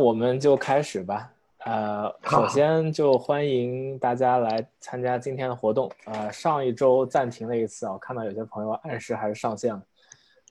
[0.00, 1.30] 我们就开始吧。
[1.66, 5.92] 呃，首先就欢迎大家来参加今天的活动。
[6.06, 9.82] 呃，上一周暂停了一次啊，我看到有些朋友按时还是上线了，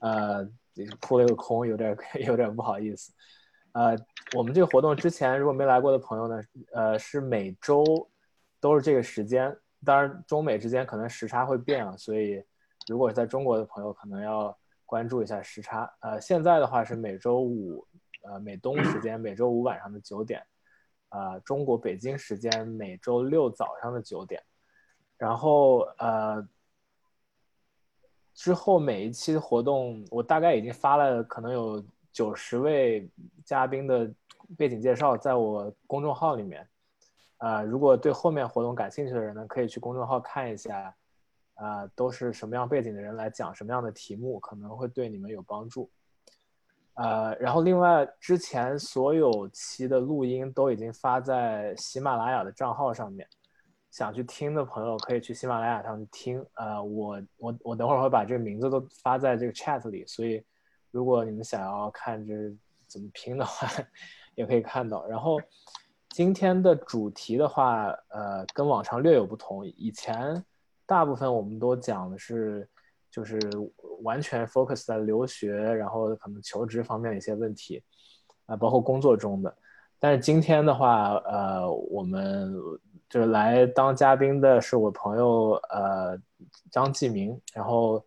[0.01, 0.47] 呃，
[1.01, 3.11] 扑了个空，有点 有点不好意思。
[3.71, 3.97] 呃，
[4.37, 6.41] 我们这个活动之前如果没来过的朋友呢，
[6.73, 7.83] 呃，是每周
[8.61, 12.43] 都是这个时间，当然中美之间可能时差会变啊，所以
[12.87, 14.55] 如果在中国的朋友可能要
[14.85, 15.91] 关注一下时差。
[16.01, 17.83] 呃，现在的话是每周五，
[18.21, 20.45] 呃，美东时间每周五晚上的九点。
[21.09, 24.43] 呃，中国北京时间每周六早上的九点，
[25.17, 26.47] 然后呃，
[28.33, 33.09] 之后每一期的活动我大概已经发了，可能有九十位
[33.43, 34.11] 嘉宾的
[34.55, 36.67] 背景介绍在我公众号里面。
[37.37, 40.93] 啊，如果对后面活动感兴趣的人呢，可以去公众号看一下，
[41.55, 45.89] 啊，都是什么样背景的人来讲什么样的题目，可能会对你们有帮助。
[47.01, 53.25] 呃，然后另外之前所有期的录音都已经发在喜马拉雅的账号上面，
[53.89, 56.45] 想去听的朋友可以去喜马拉雅上听。
[56.55, 60.43] 呃，我我我等会儿会把这个名字都发在这个 chat 里，所以
[60.91, 62.33] 如果你们想要看这
[62.85, 63.65] 怎么拼的话，
[64.35, 65.07] 也可以看到。
[65.07, 65.39] 然后
[66.09, 70.43] 今天的主题的话，呃，跟往常略有不同，以前
[70.85, 72.67] 大部分我们都讲的是。
[73.19, 73.37] 就是
[74.01, 77.83] 完全 focus 在留学，然后可能求职方面的一些问题，
[78.45, 79.53] 啊，包括工作中的。
[79.99, 82.55] 但是今天的话，呃，我们
[83.09, 86.17] 就是来当嘉宾的是我朋友，呃，
[86.71, 87.37] 张继明。
[87.53, 88.01] 然后，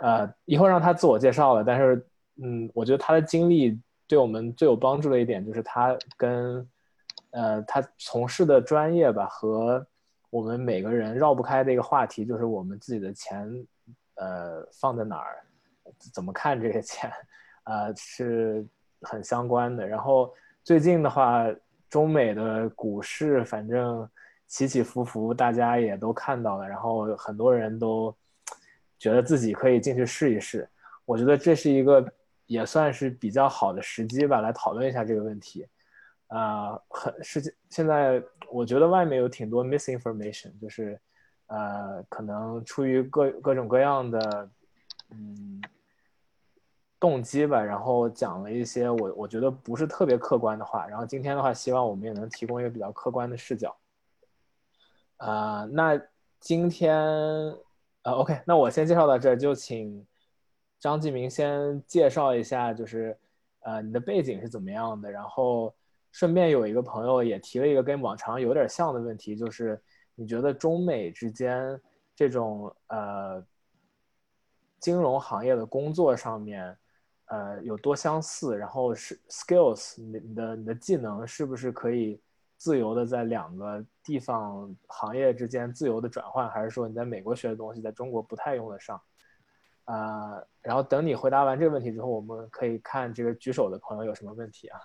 [0.00, 1.64] 呃，一会让他自我介绍了。
[1.64, 2.06] 但是，
[2.40, 6.64] 嗯，我觉得他的经历对我们最有帮助的一点，就是他跟，
[7.32, 9.84] 呃，他从事的专业吧，和
[10.30, 13.66] 我们每个人绕不开的一个话题，就是我们自己的钱。
[14.16, 15.44] 呃，放在哪儿，
[16.12, 17.10] 怎么看这些钱，
[17.64, 18.64] 呃，是
[19.02, 19.86] 很相关的。
[19.86, 21.44] 然后最近的话，
[21.90, 24.08] 中美的股市反正
[24.46, 26.68] 起起伏伏，大家也都看到了。
[26.68, 28.16] 然后很多人都
[28.98, 30.68] 觉得自己可以进去试一试。
[31.04, 32.04] 我觉得这是一个
[32.46, 35.66] 也算是比较好的时机吧，来讨论一下这个问题。
[36.28, 41.00] 啊，很是现在我觉得外面有挺多 misinformation，就是。
[41.46, 44.48] 呃，可能出于各各种各样的
[45.10, 45.60] 嗯
[46.98, 50.86] 动机吧，然后讲了一些我我觉得不是特别客观的话。
[50.86, 53.76] 然后今天的话，希望我们也能提供一个比较客观的视角。
[55.18, 56.00] 啊，那
[56.40, 56.96] 今天
[58.02, 60.04] 呃，OK，那我先介绍到这，就请
[60.80, 63.16] 张继明先介绍一下，就是
[63.60, 65.12] 呃你的背景是怎么样的。
[65.12, 65.74] 然后
[66.10, 69.78] 顺便有一个朋友也提了一个跟往常有点像的问题，就是。
[70.14, 71.80] 你觉得中美之间
[72.14, 73.44] 这种呃
[74.78, 76.76] 金融行业的工作上面，
[77.26, 78.56] 呃有多相似？
[78.56, 82.20] 然后是 skills，你你的你的技能是不是可以
[82.56, 86.48] 自由的在两个地方行业之间自由的转换？
[86.50, 89.00] 还是说你在美国学的东西在中国不太用得上？
[89.84, 94.80] 啊，然后等你回答完这个问题之后，我们可以看这个举手的朋友有什么问题啊？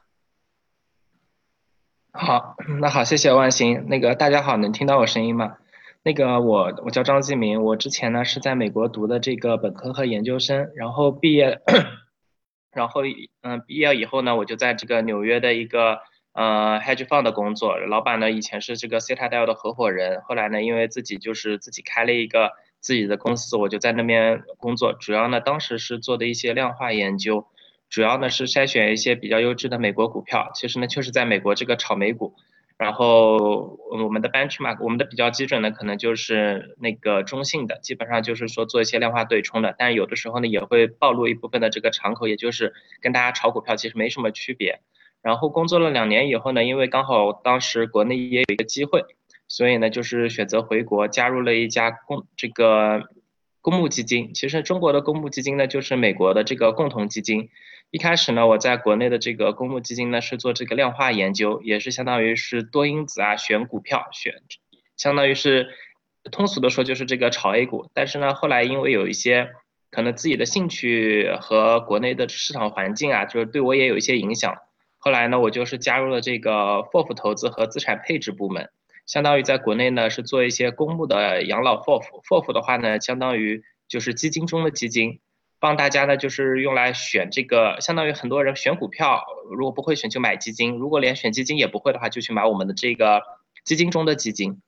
[2.12, 3.86] 好，那好，谢谢万行。
[3.88, 5.58] 那个大家好，能听到我声音吗？
[6.02, 11.62] 那个我我叫张继明，我之前呢是在美国读的这个本科和研究生，然后毕业，
[12.74, 13.02] 然后
[13.42, 16.00] 嗯毕业以后呢，我就在这个纽约的一个
[16.34, 27.46] 呃 hedge fund 的工作，老板呢以前是这个 Citadel 的合伙人，后来呢因为自己就是自己开了一个自己的公司，我就在那边工作，主要呢当时是做的一些量化研究。
[27.90, 32.36] 主要呢是筛选一些比较优质的美国股票，其实呢就是在美国这个炒美股，
[32.78, 44.82] 然后我们的 benchmark，我们的比较基准呢可能就是那个中性的，基本上就是说做一些量化对冲的，但有的时候呢也会暴露一部分的这个敞口，也就是跟大家炒股票其实没什么区别。
[45.22, 49.04] 然后工作了两年以后呢，因为刚好当时国内也有一个机会，
[49.48, 53.10] 所以呢就是选择回国，加入了一家公这个
[53.62, 54.34] 公募基金。
[54.36, 57.50] 其实中国的公募基金呢就是美国的这个共同基金。
[57.92, 64.36] 一开始呢，我在国内的这个公募基金呢是做这个量化研究，也是相当于是多因子啊选股票选，
[64.96, 65.70] 相当于是
[66.32, 67.90] 通俗的说就是这个炒 A 股。
[67.96, 69.50] 但是呢，后来因为有一些
[69.90, 74.56] 可能自己的兴趣和国内的市场环境啊，就是对我也有一些影响。
[75.00, 78.70] 后来呢，我就是加入了这个 FOF 投资和资产配置部门，
[79.08, 82.04] 相当于在国内呢是做一些公募的养老 FOF。
[82.22, 85.22] FOF 的话呢，相当于就是基金中的基金。
[85.60, 93.22] 帮大家呢，就是用来选这个，相当于很多人选股票，如果不会选就买基金，如果连选基金也不会的话，就去买我们的这个
[93.66, 94.62] 基金中的基金。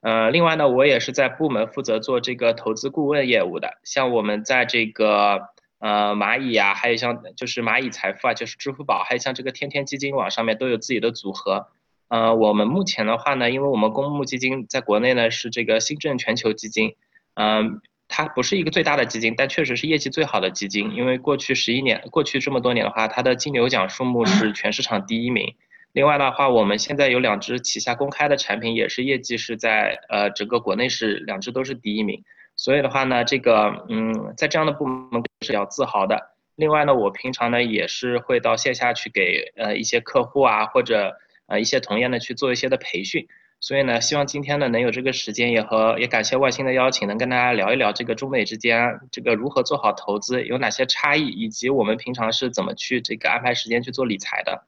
[0.00, 5.48] 呃，另外呢，我也是在部门负责做这个投资顾问业务的，像我们在这个
[5.78, 11.68] 呃蚂蚁啊，还有像就是蚂蚁财富啊，就是支付宝，还有像这个天天基金网上面都有自己的组合。
[12.08, 16.96] 呃，我们目前的话呢，因为我们公募基金在国内呢是这个新政全球基金，
[17.34, 17.80] 嗯，
[18.14, 20.94] 它不是一个最大的基金，但确实是业绩最好的基金。
[20.94, 25.54] 因为过去十一年，过去这么多年的话，它的金牛奖数目是全市场第一名。
[25.92, 32.22] 另外的话，我们现在有两只旗下公开的产品，也是业绩是在呃整个国内是两只都是第一名。
[32.54, 36.20] 所以的话呢，这个嗯，在这样的部门是比较自豪的。
[36.56, 41.16] 另外呢，我平常呢也是会到线下去给呃一些客户啊或者。
[41.48, 43.26] 呃，一些同业呢去做一些的培训，
[43.62, 54.64] 所以呢，希望今天呢能有这个时间，也和也感谢万兴的邀请，能跟大家聊一聊这个中美之间这个如何做好投资，有哪些差异，以及我们平常是怎么去这个安排时间去做理财的。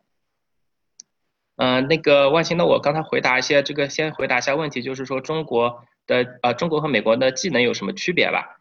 [1.56, 8.60] 嗯，那个万兴呢，我刚才回答一些这个，先回答一下问题，就是说中国的呃，中国和美国的技能有什么区别吧？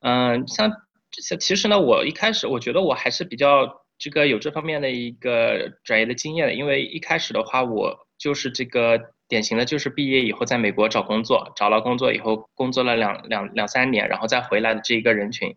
[0.00, 0.72] 嗯，像
[1.10, 3.82] 这些，其实呢，我一开始我觉得我还是比较。
[3.98, 15.56] 这个有这方面的一个专业的经验的，因为一开始的话，我就是这个典型的，就是毕业以后在美国找工作，找了工作以后工作了两两两三年，然后再回来的这一个人群。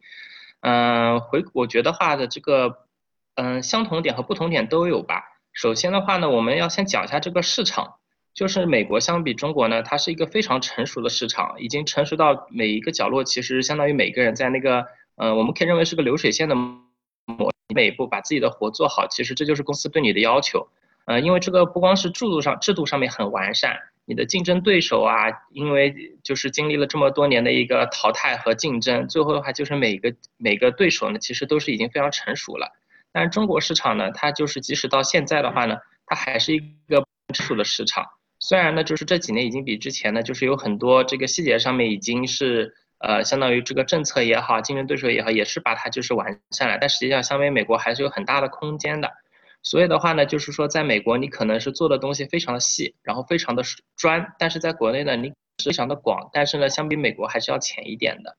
[0.61, 2.79] 嗯，回我觉得话的这个，
[3.35, 5.23] 嗯，相同点和不同点都有吧。
[5.53, 7.95] 首先的话呢，我们要先讲一下这个市场，
[8.33, 14.85] 就是美国相比中国呢，它是一个非常成熟的市场，已经成熟到每一个角落，其实相当于每个人在那个，
[15.17, 16.55] 嗯，我们可以认为是个流水线的。
[17.75, 20.67] 每一步把自己的活做好，其实这就是公司对你的要求。
[21.09, 23.75] 呃，因为这个不光是制度上制度上面很完善，
[24.05, 32.71] 你的竞争对手啊，因为就是经历了这么多年的一个淘汰和竞争，最后的话就是每个每个对手呢，其实都是已经非常成熟了。
[33.11, 37.03] 但是中国市场呢，它就是即使到现在的话呢，它还是一个
[37.33, 38.05] 成熟的市场。
[38.39, 42.75] 虽然呢，就是这几年已经比之前呢，就是有很多这个细节上面已经是。
[43.01, 46.77] 呃，相当于这个政策也好，竞争对手也好，也是把它就是完善了。
[46.81, 49.09] 但实际上，相比美国还是有很大的空间的。
[49.61, 53.63] 所以的话呢，就是说，在美国你可能是做的东西非常的细，然后非常的
[53.97, 55.33] 专，但是在国内呢，你
[55.63, 58.37] 非常的广，但是呢，相比美国还是要浅一点的。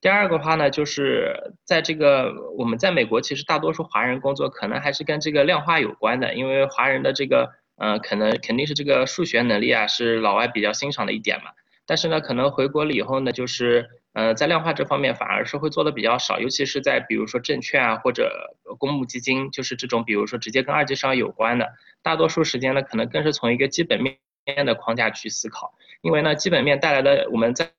[0.00, 11.50] 第二个话呢，就是在这个我们在美国，其实大多数华人工作可能还是跟这个量化有关的，因为华人的这个，呃，可能肯定是这个数学能力啊，是老外比较欣赏的一点嘛。
[11.86, 24.16] 但是呢，可能回国了以后呢，就是，呃，在量化这方面反而是会做的比较少，尤其是在比如说证券啊或者公募基金，就是这种比如说直接跟二级市场有关的，大多数时间呢，可能更是从一个基本面
[24.64, 27.70] 的框架去思考，因为呢，基本面带来的我们在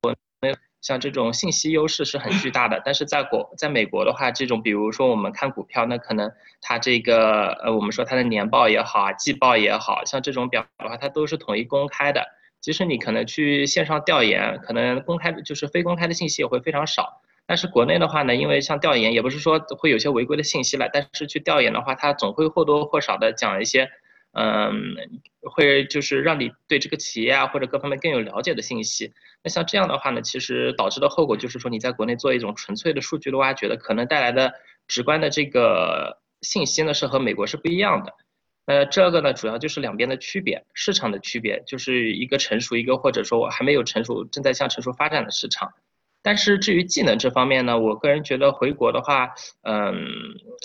[0.00, 6.30] 国内像这种信息优势是很巨大的，但是在国在美国的话，这种比如说我们看股票，那可能
[6.60, 12.24] 它这个呃，我们说它的年报也好啊，季报也好像这种表的话，它都是统一公开的。
[12.62, 17.20] 其实你可能去线上调研，可能公开的就是非公开的信息也会非常少。
[17.44, 23.90] 但是国内的话呢，因为像调研也不是说会有些违规的信息了，但是去调研的话，它总会或多或少的讲一些，
[24.32, 24.72] 嗯，
[25.42, 29.12] 会就是让你对这个企业啊或者各方面更有了解的信息。
[29.42, 34.54] 那像这样的话呢，其实导致的后果就是说你在国内做一种纯粹的数据的挖掘的，可能带来的
[34.86, 38.14] 直观的这个信息呢是和美国是不一样的。
[38.66, 45.72] 呃，这个呢，主要就是两边的区别，市场的区别，就是一个成熟，一个或者说我还没有成熟，正在向成熟发展的市场。
[46.24, 49.30] 但是至于技能这方面呢，我个人觉得回国的话，
[49.62, 50.06] 嗯，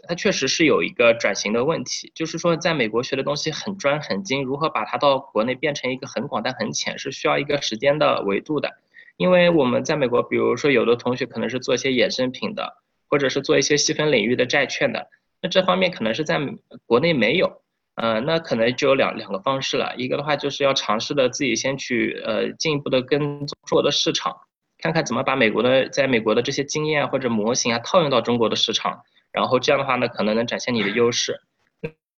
[0.08, 8.78] 它确实是有一个转型的问题，就是说在美国学的东西很专很精，如何把它到国内变成一个很广但很浅，是需要一个时间的维度的。
[9.18, 12.78] 因为我们在美国，比如说有的同学可能是做一些衍生品的，
[13.10, 15.10] 或者是做一些细分领域的债券的，
[15.42, 16.40] 那这方面可能是在
[16.86, 17.64] 国内没有。
[17.98, 24.38] 呃，那可能就有两两个方式了，一个的话就是要尝试的自己先去呃进一步的跟中国的市场，
[24.78, 29.02] 看看怎么把美国的在美国的这些经验或者模型啊套用到中国的市场，
[29.32, 31.42] 然后这样的话呢，可能能展现你的优势。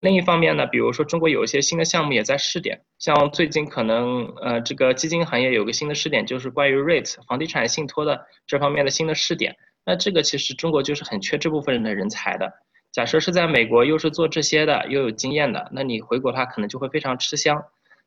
[0.02, 9.56] 另一方面呢，比如说中国有一些新的项目也在试点，像最近可能呃这个基金行业有个新的试点，就是关于 REIT 房地产信托的这方面的新的试点，
[9.86, 12.52] 那这个其实中国就是很缺这部分人的人才的。
[12.92, 17.64] 假设是在美国，又是做这些的，又有经验的，那你回国的话，可能就会非常吃香。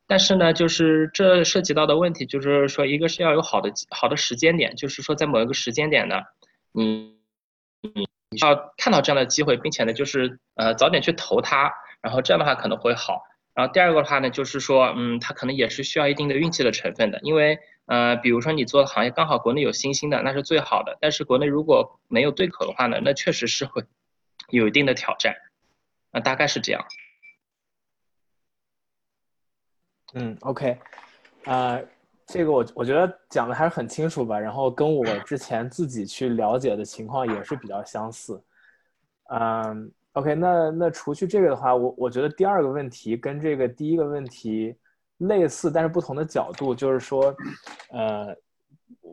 [0.09, 6.17] 但是呢，就是这涉及到的问题，就是说，一个是要有好的好的时间点，就是说，在某一个时间点呢，
[6.73, 7.17] 你
[7.81, 11.73] 你你要看到这样的机会，并且呢，就是呃早点去投它，
[12.03, 13.23] 然后这样的话可能会好。
[13.55, 20.99] 然后第二个的话呢，就是说，嗯，它可能也是需要一定的运气的成分的，因为呃，比如说你做的行业刚好国内有新兴的，那是最好的。
[21.01, 23.85] 但是国内如果没有对口的话呢，那确实是会。
[24.53, 25.35] 有一定的挑战，
[26.13, 26.85] 那大概是这样。
[30.15, 30.79] 嗯，OK，
[31.45, 31.83] 呃，
[32.27, 38.43] 这个我我觉得讲的还是很清楚吧，然后跟我之前自己去了解的情况也是比较相似。
[39.31, 44.77] 嗯，OK，那那除去这个的话，我我觉得第二个问题跟这个第一个问题
[45.17, 47.35] 类似，但是不同的角度，就是说，
[47.91, 48.37] 呃，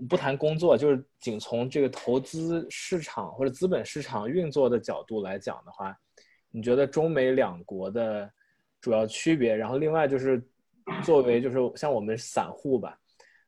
[0.08, 5.96] 不谈工作，就是仅从这个投资市场或者资本市场运作的角度来讲的话，
[6.52, 8.32] 你觉得中美两国的
[8.82, 9.56] 主要区别？
[9.56, 10.42] 然后另外就是
[11.04, 12.98] 作为就是像我们散户吧。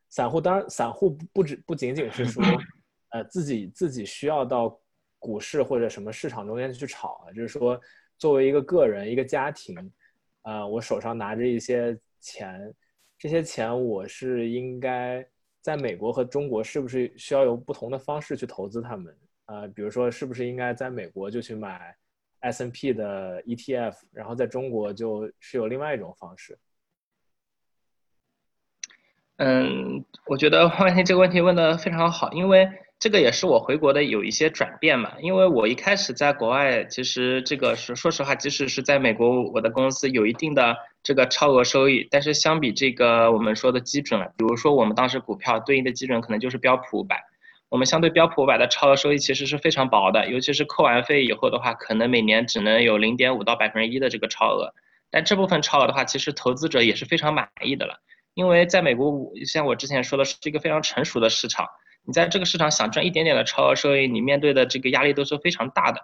[0.10, 2.44] 散户当然，散户不不止不仅仅是说，
[3.12, 4.78] 呃，自己自己需要到
[5.18, 7.80] 股市或者什么市场中间去炒啊，就是说，
[8.18, 9.76] 作为一个个人一个家庭，
[10.42, 12.74] 啊，我手上拿着一些钱，
[13.18, 15.26] 这些钱我是应该
[15.62, 19.16] 在美国和中国是不是需要有不同的方式去投资他们？
[19.46, 21.96] 呃，比如说是不是应该在美国就去买
[22.40, 26.58] S N P 的 E T F，然后在中国就是有另外一种方式？
[29.38, 32.70] 嗯，我觉得万天这个问题问的非常好，因为
[33.02, 35.14] 这个也是我回国的有一些转变嘛。
[35.20, 47.20] 因为我一开始在国外，其实这个是说实话，即使是在美国，我的公司有一定的这个超额收益，但是相比这个我们说的基准，比如说我们当时股票对应的基准可能就是标普五百，
[47.70, 54.76] 我们相对标普五百的超额收益其实是非常薄的，尤其是扣完费以后的话，可能每年只能有零点五到百分之一的这个超额，
[55.10, 57.96] 但这部分超额的话，其实投资者也是非常满意的了。
[58.36, 61.66] 因为在美国，像我之前说的是一个非常成熟的市场，
[62.06, 66.02] 你在这个市场想赚一点点的超额收益，你面对的这个压力都是非常大的。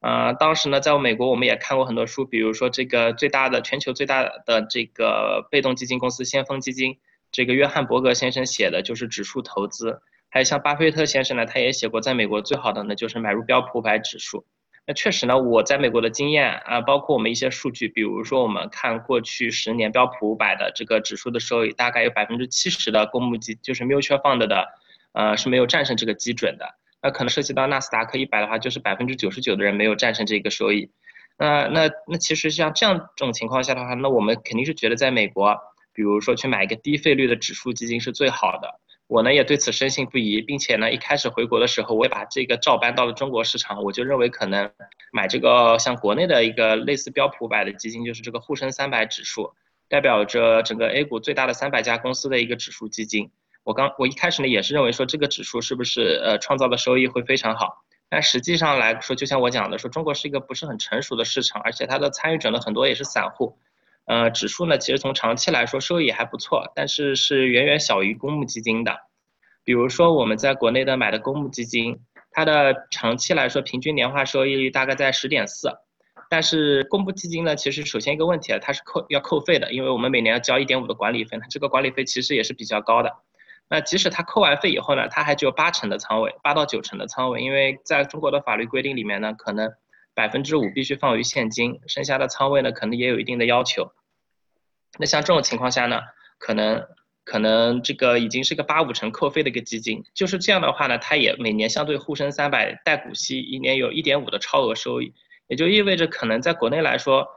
[0.00, 6.98] 呃，当时呢，在美国我们也看过很多书，比如说这个最大的全球最大的这个被动基金公司先锋基金，
[7.30, 14.46] 这个约翰伯格先生写的就是指数投资，还有像巴菲特先生呢，他也写过，在美国最好的呢就是买入标普五百指数。
[14.86, 24.66] 那确实呢，我在美国的经验啊，包括我们一些数据，比如说我们看过去十年标普五百的这个指数的收益，大概有百分之七十的公募基就是 mutual fund 的，
[25.12, 26.74] 呃是没有战胜这个基准的。
[27.02, 30.90] 那可能涉及到纳斯达克一百的话，就是百分之九十九的人没有战胜这个收益。
[31.38, 35.56] 那那那其实像这样这种情况下的话，那我们肯定是觉得在美国，
[35.94, 38.80] 比如说去买一个低费率的指数基金是最好的。
[39.06, 43.82] 我呢也对此深信不疑，并且呢一开始回国的时候，我也把这个照搬到了中国市场。
[43.82, 44.70] 我就认为可能
[45.10, 49.54] 买这个像国内的一个类似标普五百的基金，就是这个沪深三百指数，
[49.88, 53.30] 代表着整个 A 股最大的三百家公司的一个指数基金。
[53.62, 63.58] 我刚我一开始呢也是认为说这个指数是不是呃创造的收益会非常好，但实际上来说，就像我讲的说，中国是一个不是很成熟的市场，而且它的参与者呢很多也是散户。
[64.06, 68.96] 呃，指数呢，其实从长期来说收益还不错，但是是远远小于公募基金的。
[69.62, 72.00] 比如说我们在国内的买的公募基金，
[72.32, 75.70] 它的长期来说平均年化收益率大概在十点四，
[76.28, 83.12] 但是公募基金呢，其实首先一个问题啊，它是扣要扣费的，因为我们每年要交一点五的管理费，它这个管理费其实也是比较高的。
[83.72, 89.70] 那即使他扣完费以后呢，它还只有八成的仓位，八到九成的仓位，因为在中国的法律规定里面呢，可能
[90.12, 93.92] 百分之五必须放于现金，剩下的仓位呢，可能也有一定的要求。
[94.98, 96.00] 那像这种情况下呢，
[96.36, 96.84] 可能
[97.22, 105.14] 可能这个已经是个八五成扣费的一个基金，就是这样的话呢，它也每年相对沪深三百带股息，一年有一点五的超额收益，
[105.46, 107.28] 也就意味着可能在国内来说，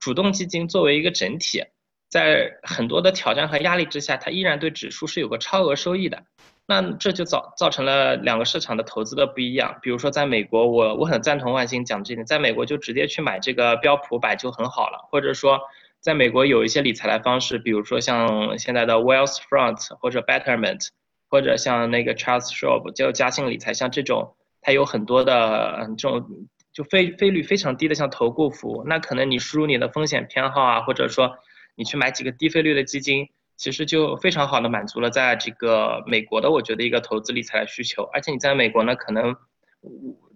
[0.00, 1.62] 主动基金作为一个整体，
[2.08, 6.24] 在很多的挑战和压力之下，它依然对指数是有个超额收益的。
[6.66, 9.78] 那这就造造成了两个市场的投资的不一样。
[9.82, 15.60] 比如说在美国，我我很赞同万兴讲这点，在美国就直接去买这个标普百就很好了，或者说。
[15.98, 20.86] 在美国有一些理财的方式，比如说像现在的 Wealthfront 或者 Betterment，
[21.28, 26.24] 或者像那个 Charles Schwab 叫嘉信理财，像这种它有很多的这种
[26.72, 31.38] 就费费率非常低的像投顾服务，那可能你输入你的风险偏好啊，或者说
[31.76, 39.36] 你去买几个低费率的基金，其实就非常好的满足了在这个美国的我觉得一个投资理财的需求，而且你在美国呢，可能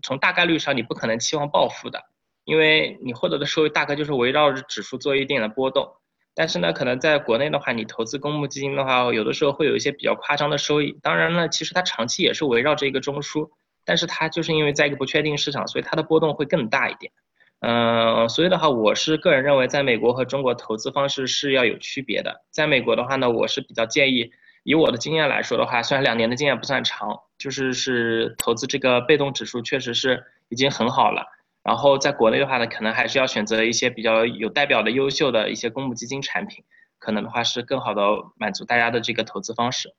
[0.03, 2.05] 从大概率上你不可能期望暴富的。
[2.45, 5.87] 因为你获得的收益大概就是围绕着指数做一定的波动，
[6.35, 10.99] 但是呢，可能在国内的话，你投资公募基金的话，有的时候会有一些比较夸张的收益。
[11.03, 13.51] 当然呢，其实它长期也是围绕着一个中枢，
[13.85, 17.13] 但是它就是因为在一个不确定市场，所以它的波动会更大一点。
[17.61, 22.43] 嗯，所以的话，我是个人认为，在美国和中国投资方式是要有区别的。
[22.50, 31.26] 在美国的话呢，我是比较建议，以我的经验来说的话，虽然两年的经验不算长，就是是投资这个被动指数确实是已经很好了。
[31.62, 36.64] 然后在国内的话呢，可能还是要选择一些比较有代表的、优秀的一些公募基金产品，
[36.99, 38.02] 可能的话是更好的
[38.37, 39.95] 满足大家的这个投资方式。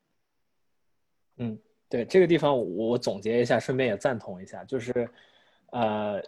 [1.37, 5.07] 嗯，对这个地方我总结一下，顺便也赞同一下，就是，
[5.71, 6.19] 呃，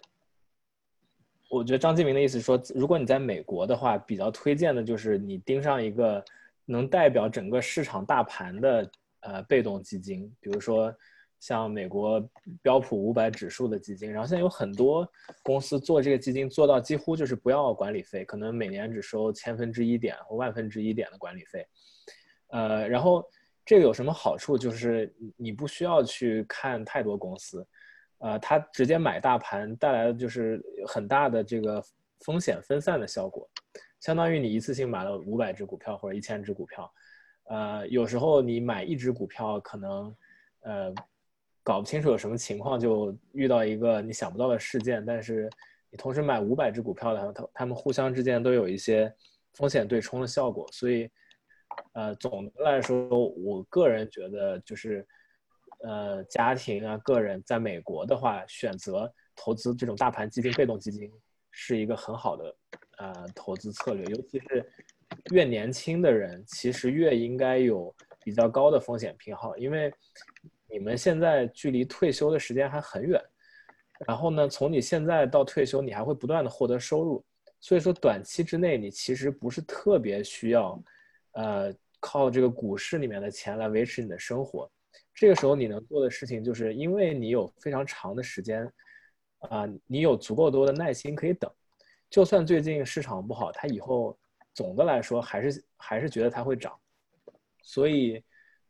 [1.53, 6.23] 我觉得张继明的意思说，如果你在美国的话，比较推荐的就是你盯上一个
[6.65, 10.91] 能代表整个市场大盘的呃被动基金，比如说
[11.39, 12.27] 像美国
[12.63, 15.07] 标普五百指数的基金，然后现在有很多
[15.43, 21.67] 公司做这个基金做到几乎就是不要管理费，可能每年只收千分之一点或万分之一点的管理费，
[22.47, 23.23] 呃，然后
[23.63, 24.57] 这个有什么好处？
[24.57, 27.63] 就是你不需要去看太多公司，
[28.23, 31.83] 呃，它直接买大盘带来的就是很大的这个
[32.21, 33.47] 风险分散的效果。
[33.99, 36.93] 相当于你一次性买了五百只股票或者一千只股票，
[37.49, 40.15] 呃，有时候你买一只股票可能，
[40.61, 40.93] 呃，
[41.63, 45.49] 搞不清楚有什么情况就遇到一个你想不到的事件，但是
[45.89, 49.13] 你同时买五百只股票的话，它它们互相之间都有一些
[49.53, 51.09] 风险对冲的效果，所以，
[51.91, 55.05] 呃，总的来说，我个人觉得就是，
[55.83, 61.11] 呃，家庭啊，个人在美国的话，选择投资这种大盘基金、被动基金
[61.51, 62.55] 是一个很好的。
[62.97, 64.65] 呃，投资策略，尤其是
[65.31, 69.93] 越年轻的人，其实越应该有比较高的风险偏好，因为
[70.69, 73.21] 你们现在距离退休的时间还很远。
[74.07, 77.23] 然后呢，从你现在到退休，你还会不断的获得收入，
[77.59, 80.81] 所以说短期之内你其实不是特别需要，
[81.33, 84.71] 呃，靠这个股市里面的钱来维持你的生活。
[85.13, 88.71] 这个时候你能做的事情，就是因为你有非常长的时间，
[89.39, 91.51] 啊，你有足够多的耐心可以等。
[92.09, 94.17] 就算最近市场不好，它以后
[94.53, 96.77] 总的来说还是还是觉得它会涨，
[97.63, 98.23] 所以，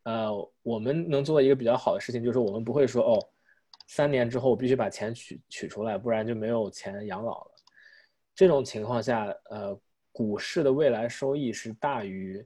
[0.04, 0.32] 呃，
[0.62, 3.20] 我们能做的一个比较好的事情就是我们不会说哦，
[3.88, 7.52] 三年之后我必须把钱取取出来，不然就没有钱养老了。
[8.36, 9.78] 这种情况下，呃，
[10.12, 12.46] 股市的未来收益是大于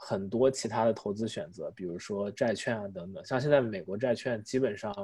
[0.00, 3.24] 很多其他的投资选择，比如说债券啊等等。
[3.24, 4.94] 像现在美国债券基本上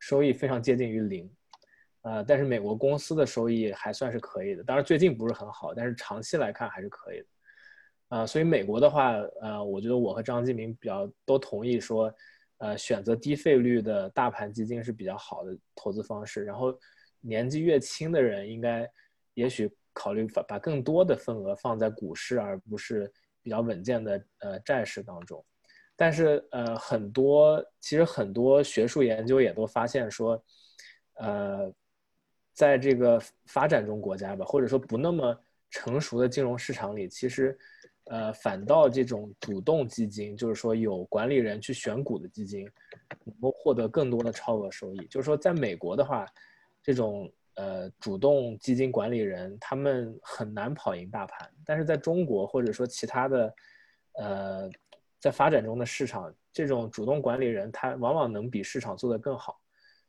[0.00, 1.30] 收益非常接近于零。
[2.02, 7.26] 呃，但是美国公司的收益还算是可以的，当然最近不是很好，但是长期来看还是可以的。
[8.08, 12.12] 啊，所以美国的话，呃，我觉得我和张继明比较都同意说，
[12.56, 16.42] 呃，选择低费率的大盘基金是比较好的投资方式。
[16.42, 16.74] 然后
[17.20, 18.90] 年纪越轻的人，应该
[19.34, 25.44] 也许考虑把把更多的份额放在股市，而不是比较稳健的呃债市当中。
[25.96, 30.42] 但是呃，很多其实很多学术研究也都发现说，
[31.14, 31.72] 呃。
[32.52, 35.34] 在这个发展中国家吧，或者说不那么
[35.70, 37.56] 成熟的金融市场里，其实，
[38.04, 42.68] 呃，反倒这种主动基金，就是说有管理人去选股的基金，
[43.24, 45.06] 能够获得更多的超额收益。
[45.06, 46.26] 就是说，在美国的话，
[46.82, 53.54] 这种呃主动基金管理人他们很难跑赢大盘，但是在中国或者说其他的，
[54.14, 54.70] 呃，
[55.18, 59.60] 在发展中的市场，这种主动管理人他往往能比市场做得更好。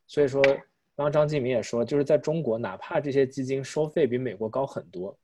[0.07, 0.41] 所以说。
[0.93, 5.17] 刚刚张继明也说，就是在中国，哪怕这些基金收费比美国高很多，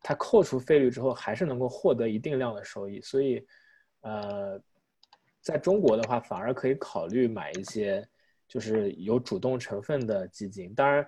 [0.00, 3.00] 它扣除费率之后，还是能够获得一定量的收益。
[3.00, 3.44] 所以，
[4.02, 4.60] 呃，
[5.40, 8.06] 在中国的话，反而可以考虑买一些
[8.46, 10.72] 就是有主动成分的基金。
[10.74, 11.04] 当然，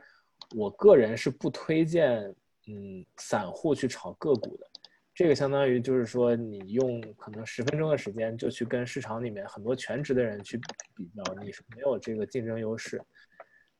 [0.57, 2.23] 我个人是不推荐，
[2.67, 4.67] 嗯，散户去炒个股的。
[5.15, 10.59] 这个相当于就是说，你用可能十分钟的时间就去跟市场里面很多全职的人去
[10.95, 13.01] 比较，你是没有这个竞争优势。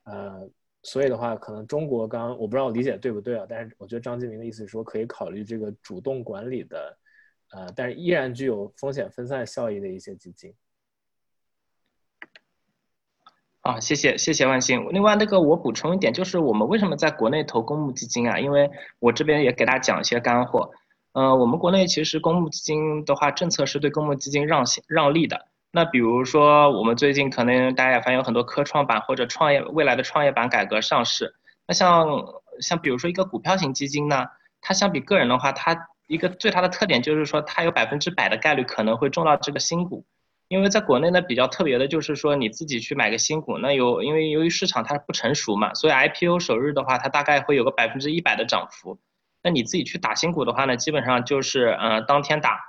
[0.05, 0.49] 呃，
[0.85, 6.99] 所以的话，可能中国刚我不知道我理解对不对啊，但是我觉得张金明的意思是说可以考虑这个主动管理的，
[7.51, 10.55] 呃，但是依然具有风险分散效益的一些基金。
[13.65, 14.87] 啊，谢谢谢谢万兴。
[14.91, 18.39] 另外那个我补充一点，就是我们为什么在国内投公募基金啊？
[18.39, 20.71] 因为我这边也给大家讲一些干货。
[21.15, 25.47] 嗯，我们国内其实公募基金的话，政策是对公募基金让让利的。
[25.73, 31.35] 那比如说，我们最近可能大家也发现有很多科创板或者创业未来的创业板改革上市。
[31.67, 32.07] 那像
[32.61, 34.27] 像比如说一个股票型基金呢，
[34.61, 40.05] 它相比个人的话，它一个最大的特点就是说，它有百分之百的概率可能会中到这个新股。
[40.49, 48.99] 因为在国内呢，比较特别的就是说，你自己去买个新股，那有因为由于市场它不成熟嘛，所以 IPO 首日的话，它大概会有个百分之一百的涨幅。
[49.43, 52.61] 那你自己去打新股的话呢，基本上就是呃当天打，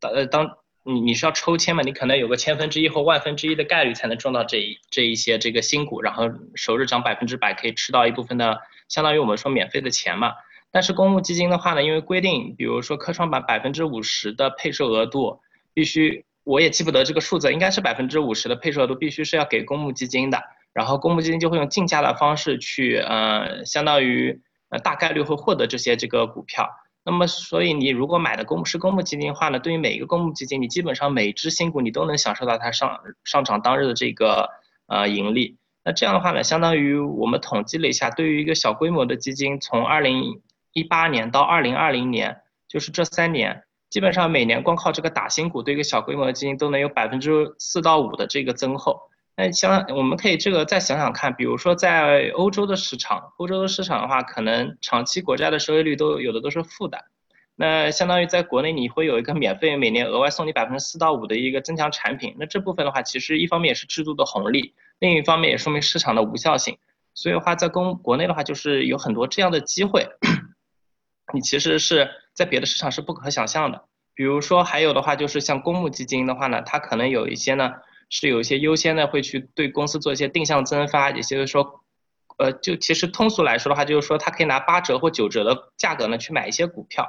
[0.00, 0.56] 呃当。
[0.86, 1.82] 你你是要抽签嘛？
[1.82, 6.24] 你可能有个千分之一或万分之一的概率才能中到这一这一些这个新股，然后
[6.56, 10.34] 首日涨百分之百，可以吃到一部分的，相当于我们说免费的钱嘛。
[10.70, 15.40] 但是公募基金的话呢，因为规定，比如说科创板百分之五十的配售额度
[15.72, 20.40] 必须，我也记不得这个数字，应该是百分之五十的配售额度必须是要给公募基金的，
[20.72, 26.68] 然后公募基金就会用竞价的方式去，呃，相当于呃大概率会获得这些这个股票。
[27.06, 34.48] 那么，所以你如果买的公是公募基金的话呢，对于每一个公募基金，你基本上每只新股你都能享受到它上上涨当日的这个
[34.86, 35.58] 呃盈利。
[35.84, 40.40] 那这样的话呢，相当于我们统计了一下，对于一个小规模的基金，从二零
[40.72, 49.02] 一八年到二零二零年，就是这三年，基本上每年光靠这个打新股对一个小规模的基金都能有百分之四到五的这个增厚。
[49.36, 57.04] 那像我们可以这个再想想看，比如说在欧洲的市场，欧洲的市场的话，可能长期国债的收益率都有的都是负的。
[57.54, 62.34] 那相当于在国内你会有一个免费每年额外送你百分之四到五的一个增强产品。
[62.36, 66.78] 那这部分的话，其实一方面也是制度的红利，另一方面也说明市场的无效性。
[67.14, 70.04] 所以的话，在公国内的话，就是有很多这样的机会，
[71.34, 73.84] 你其实是在别的市场是不可想象的。
[74.14, 77.72] 比如说还有的话，就是像公募基金的话呢，它可能有一些呢。
[78.10, 81.80] 是有一些优先的，会去对公司做一些定向增发，也就是说，
[82.36, 87.08] 呃，就其实通俗来说的话，就是说他可以拿八折或九折的价格呢去买一些股票。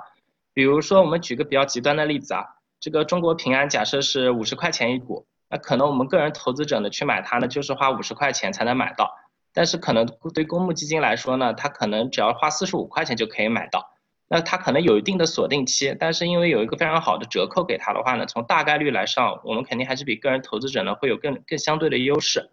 [0.53, 2.45] 比如说，我们举个比较极端的例子啊，
[2.79, 9.13] 这个中国平安假设是五十块钱一股，那可能我们个人投资者呢去买它呢，就是花五十块钱才能买到，
[9.53, 13.91] 但是可能对公募基金来说呢，它可能只要花四十五块钱就可以买到。
[14.27, 22.49] 那它可能有一定的锁定期，但是因为有一个非常好的折扣给它的话呢，从大概率来上，我们肯定还是比个人投资者呢会有更更相对的优势。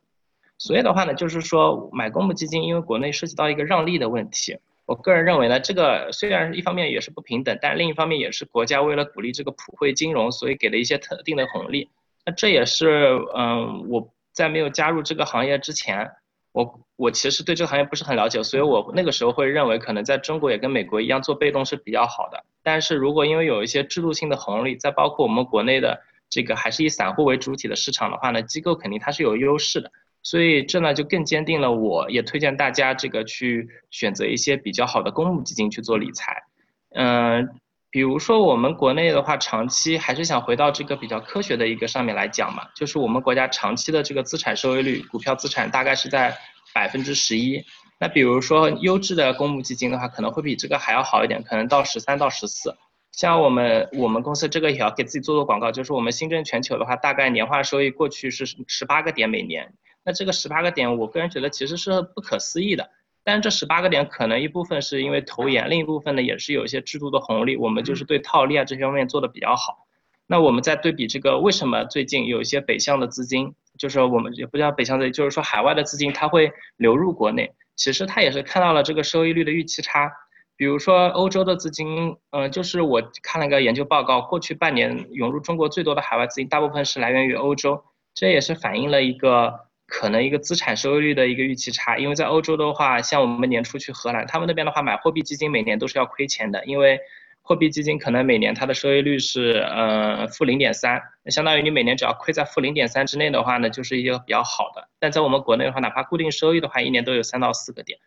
[0.59, 11.89] 所以的话呢，就是说买公募基金，因为国内涉及到一个让利的问题，我个人认为呢，这个虽然一方面也是不平等，但另一方面也是国家为了鼓励这个普惠金融，所以给了一些特定的红利。
[12.27, 16.11] 那这也是嗯我在没有加入这个行业之前。
[16.53, 22.45] 我我其实对这个行业不是很了解，所以我那个时候会认为可能在中国也跟美国一样做被动是比较好的。
[22.63, 29.91] 但是如果因为有一些制度性的红利，再包括我们国内的这个还是以散户为主体的市场的话呢，机构肯定它是有优势的。
[30.23, 36.45] 所以这呢就更坚定了，我也推荐大家这个去选择一些比较好的公募基金去做理财。
[36.91, 37.49] 嗯，
[37.93, 46.37] 比如说我们国内的话，长期还是想回到这个比较科学的一个上面来讲嘛，就是我们国家长期的这个资产收益率，股票资产大概是在。
[46.75, 47.63] 百分之十一，
[48.01, 52.75] 那比如说优质的公募基金的话，可能会比这个还要好一点，可能到十三到十四。
[53.11, 59.75] 像我们我们公司这个也要给自己做做广告，就是我们新政全球的话，大概年化收益过去是十八个点每年。
[60.03, 62.89] 那这个十八个点，我个人觉得其实是不可思议的。
[63.25, 69.87] 但是这十八个点可能一部分是因为投研，另一部分呢也是有一些制度的红利，我们就是对套利啊这些方面做的比较好。
[70.27, 73.55] 那我们再对比这个，为什么最近有一些北向的资金？
[73.79, 80.11] 就是我们也不叫北向资金，就是说海外的资金它会流入国内，其实它也是看到了这个收益率的预期差。
[80.57, 87.83] 比如说欧洲的资金，嗯，就是我看了一个研究报告，过去半年涌入中国最多的海外资金，大部分是来源于欧洲，
[88.15, 91.99] 这也是反映了一个可能一个资产收益率的一个预期差。
[91.99, 96.99] 因为在欧洲的话，像我们年初去荷兰，他们那边的话买货币基金每年都是要亏钱的，因为。
[97.45, 104.89] 货币基金可能每年它的收益率是呃负零点三，相当于你每年只要亏在负零点三之内的话呢，就是一个比较好的。
[105.01, 107.99] 但在我们国内的话，哪怕固定收益的话，一年都有三到四个点。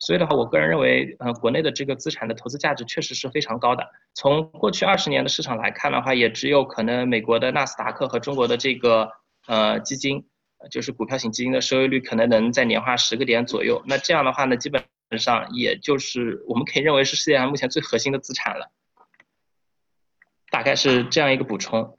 [0.00, 3.86] 所以的话，我个人认为，呃，国内的这个资产的投资价值确实是非常高的。
[4.14, 9.12] 从过去二十年的市场来看的话，也只有可能美国的纳斯达克和中国的这个
[9.46, 10.26] 呃基金，
[10.70, 13.82] 就是股票型基金的收益率可能能在年化十个点左右。
[13.86, 14.82] 那这样的话呢，基本。
[15.16, 18.68] 上也就是我们可以认为是世界上目前最核心的资产了，
[20.50, 21.94] 大概是这样一个补充。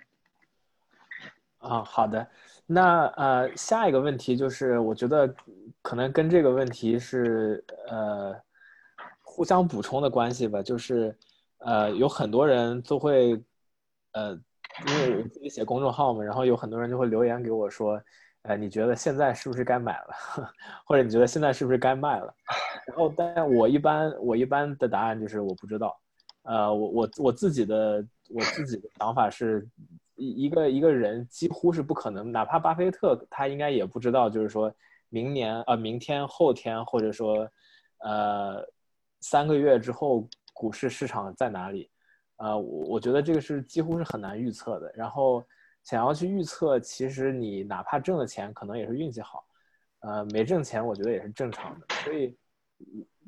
[1.60, 2.28] 啊，好的，
[2.66, 5.34] 那呃下一个问题就是，我觉得
[5.82, 8.36] 可能跟这个问题是呃
[9.22, 11.18] 互相补充的关系吧，就是
[11.60, 13.42] 呃有很多人都会
[14.12, 14.38] 呃
[14.88, 18.02] 因为我自己写公众号嘛，然后有很多人就会留言给我说。
[18.48, 20.16] 呃，你觉得现在是不是该买了，
[20.86, 22.32] 或者你觉得现在是不是该卖了？
[22.86, 26.00] 然后，但我一般我一般的答案就是我不知道。
[26.44, 29.68] 呃，我我我自己的我自己的想法是，
[30.16, 34.72] 一一个一个人几乎是不可能，哪怕巴菲特他应该也不知道，就是说
[35.10, 37.50] 明年呃明天后天或者说
[38.04, 38.64] 呃
[39.22, 41.90] 三个月之后股市市场在哪里？
[42.38, 44.92] 呃，我我觉得这个是几乎是很难预测的。
[44.96, 45.44] 然后。
[45.86, 49.46] 想要去预测，其实你哪怕挣了钱，可能也是运气好，
[50.00, 51.86] 呃，没挣钱，我觉得也是正常的。
[52.04, 52.36] 所以，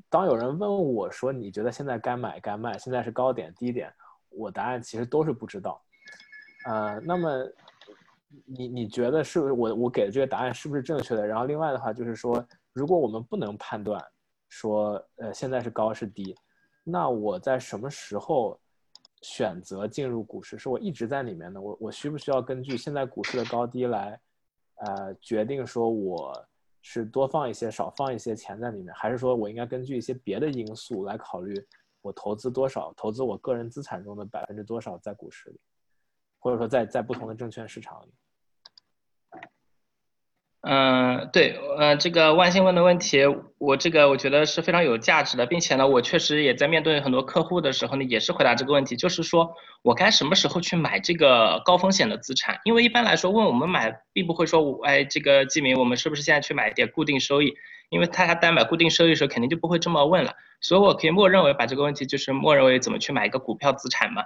[0.09, 3.93] 当有人问我说你觉得现在该买该卖，现在是高点低点，
[4.29, 5.79] 我答案其实都是不知道。
[6.65, 7.47] 呃，那么
[8.43, 11.27] 你你觉得是不是我我给的这个答案是不是正确的？
[11.27, 12.43] 然后另外的话就是说，
[12.73, 14.03] 如果我们不能判断
[14.49, 16.35] 说呃现在是高是低，
[16.83, 18.59] 那我在什么时候？
[19.21, 21.59] 选择进入股市，是我一直在里面的。
[21.59, 24.19] 我我需不需要根据现在股市的高低来，
[24.75, 26.47] 呃，决定说我
[26.81, 31.53] 是多放一些、少放一些钱在里面，还是说我应该根据一些别的因素来考虑
[32.01, 35.59] 我投资多少、投资我个人资产中的百分之多少在股市里，
[36.39, 38.13] 或者说在在不同的证券市场里？
[40.61, 43.21] 嗯，对，呃，这个万兴问的问题，
[43.59, 52.59] 我这个我觉得是非常有价值的，并且呢，我确实也在面对很多客户的时候呢，也是回答这个问题，就是说我该什么时候去买这个高风险的资产？
[52.65, 57.53] 因为一般来说问我们买，并不会说，哎，这个季明，我们是不是现在去买一点固定收益？
[57.89, 64.23] 因为他单买固定收益的时候，肯定就不会这么问了，所以我可以默认为把这个问题就是默认为怎么去买一个股票资产嘛。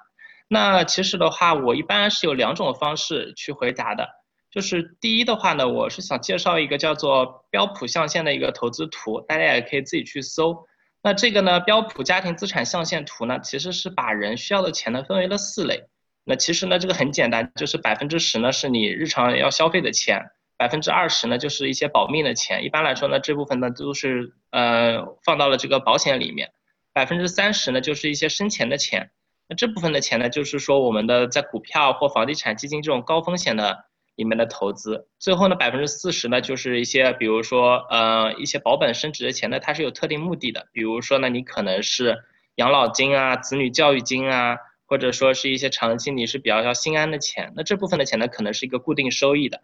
[0.47, 4.20] 那其实的话，我一般是有两种方式去回答的。
[4.51, 10.67] 就是第一的话呢，我是想介绍一个叫做标普象限的一个投资图，大家也可以自己去搜。
[11.01, 15.85] 那这个呢，标普家庭资产象限图呢，其实是把人需要的钱呢分为了四类。
[16.25, 20.21] 那其实呢，这个很简单，就是百分之十呢是你日常要消费的钱，
[20.57, 26.51] 百分之二十呢就是一些保命的钱，一般来说呢这部分呢都是呃放到了这个保险里面，
[26.91, 29.11] 百分之三十呢就是一些生钱的钱，
[29.47, 33.85] 那这部分的钱呢就是说我们的在股票或房地产基金这种高风险的。
[34.15, 42.17] 里面的投资，最后呢，百分之四十呢，就是一些，比如说，呃，一些保本升值的钱呢，它是有特定目的的，比如说呢，你可能是
[42.55, 49.61] 养老金啊、子女教育金啊，或者说是一些长期你是比较要心安的钱，那这部分的钱呢，可能是一个固定收益的。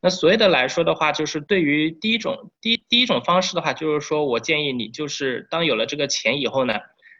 [0.00, 6.74] 那所谓的来说的话，就是对于第一种第第一种方式的话，就是说我建议你，就是当有了这个钱以后呢。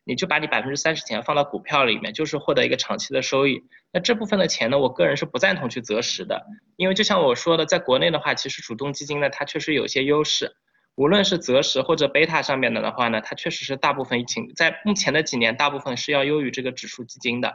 [0.08, 3.60] 你就把你百分之三十钱放到股票里面，就是获得一个长期的收益。
[3.92, 10.56] 那这部分的钱呢，我个人是不赞同去择时的，因为就像我说的，在国内的话，其实主动基金呢，它确实有些优势。
[10.94, 17.52] 无论是择时或者贝塔上面的的话呢，它确实是大部分情在目前的几年，大部分是要优于这个指数基金的。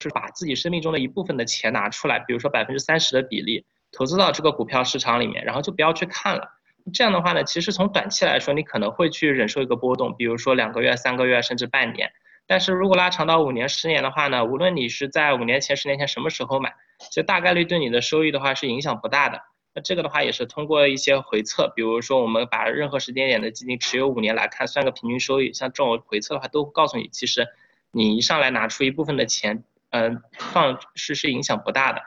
[0.00, 6.48] 是把自己生命中的一部分的钱拿出来，比如说百分之三十的比例，投资到这个股票市场里面，然后就不要去看了。
[6.92, 12.12] 这样的话呢，其实从短期来说，你可能会去忍受一个波动，比如说两个月、三个月，甚至半年。
[12.46, 19.40] 但是如果拉长到五年、十年的话呢，无论你是在五年前、十年前什么时候买，其实大概率对你的收益的话是影响不大的。
[19.74, 27.48] 那这个的话也是通过一些回测，比如说我们把任何时间点的基金持有五年来看，算个平均收益，像这种回测的话，都告诉你，其实
[27.92, 32.02] 你一上来拿出一部分的钱，嗯，放是是影响不大的。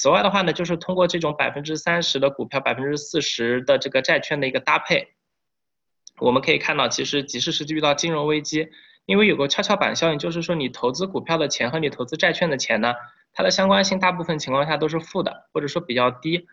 [0.00, 5.08] 此外的话呢，就是通过这种百分之三十的股票，百分之四十的这个债券的一个搭配，
[6.20, 8.68] 我们可以看到，其实即使是遇到金融危机，
[9.06, 12.94] 因为有个跷跷板效应，就是说你投资股票的钱和你投资债券的钱呢，
[13.32, 16.46] 它的相关性大部分情况下都是负的，或者说比较低。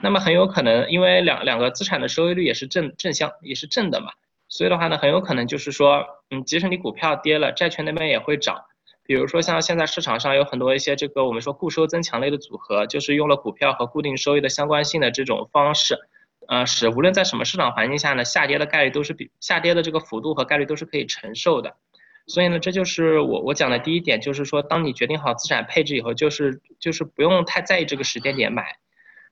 [0.00, 4.12] 那么很有可能，因为两两个资产的收益率也是正正相也是正的嘛，
[4.48, 8.62] 所以的话呢，很有可能就是说，嗯，即使你股票跌了，债券那边也会涨。
[9.04, 15.98] 比如说像现在市场上有很多一些这个我们说固收增强类的组合，就是用了股票和固定收益的相关性的这种方式，
[16.48, 21.74] 呃，使无论在什么市场环境下呢，下跌的概率都是比下跌的这个幅度和概率都是可以承受的。
[22.28, 28.76] 所以呢，这就是我我讲的第一点，就是说当你决定好资产配置以后，就是就是不用太在意这个时间点买。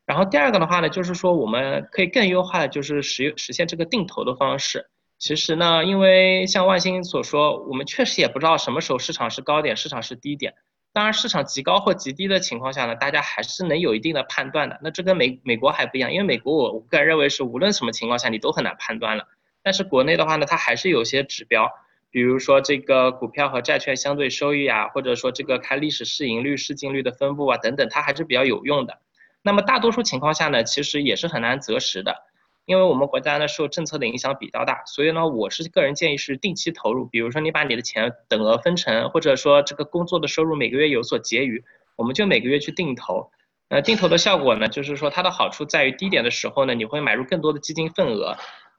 [0.05, 4.90] 然后第二个的话呢，就是说我们可以更优化的就是实实现这个定投的方式。
[5.21, 10.55] 其实呢，因为像万兴所说，我们确实也不知道什么时候市场是高点，市场是低点。
[10.95, 14.81] 当然，市场极高或极低的情况下呢，大家还是能有一定的判断的。
[14.83, 19.29] 那这跟美美国还不一样，因为美国我我个人认为是无论什么情况下你都很难判断了。
[19.63, 21.71] 但是国内的话呢，它还是有些指标，
[22.11, 28.99] 比如说这个股票和债券相对收益啊，或者说这个看历史市盈率、市净率的分布啊等等，它还是比较有用的。
[29.43, 32.27] 那么大多数情况下呢，其实也是很难择时的。
[32.71, 37.05] 因为我们国家呢受政策的影响比较大，所以呢，我是个人建议是定期投入。
[37.05, 41.65] 比如说你把你的钱等额分成，或者说这个工作的收入每个月有所结余，
[41.97, 43.33] 我们就每个月去定投。
[43.71, 48.37] 呃，定投的效果呢，就是说它的好处在于低点的时候呢，你会买入更多的基金份额。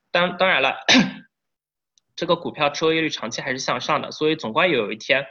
[0.10, 0.78] 当当然了，
[2.16, 5.26] 这个股票收益率长期还是向上的，所以总归有一天，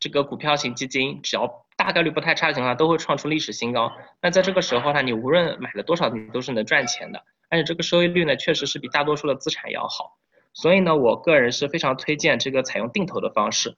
[0.00, 3.92] 这个股票型基金只要大概率不太差的情况下，都会创出历史新高。
[4.20, 7.22] 那在这个时候呢，你无论买了多少，你都是能赚钱的。
[7.52, 10.16] 而且这个收益率呢，确实是比大多数的资产要好，
[10.54, 13.76] 所以呢，我个人是非常推荐这个采用定投的方式。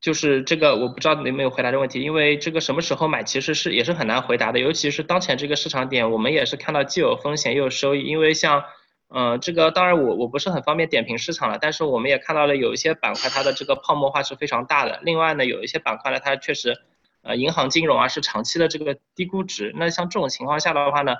[0.00, 8.04] 就是这个，我不知道你有没有回答这个问题，因为这个什么时候买其实是也是很难回答的，尤其是当前这个市场点，我们也是看到既有风险又有收益。
[8.04, 8.64] 因为像，
[9.08, 15.00] 嗯，这个当然我我不是很方便点评市场了，但是我们也看到了有一些板块它的这个泡沫化是非常大的。
[15.02, 16.80] 另外呢，有一些板块呢，它确实。
[17.22, 21.12] 呃，银行金融啊是长期的这个低估值，那像这种情况下的话呢，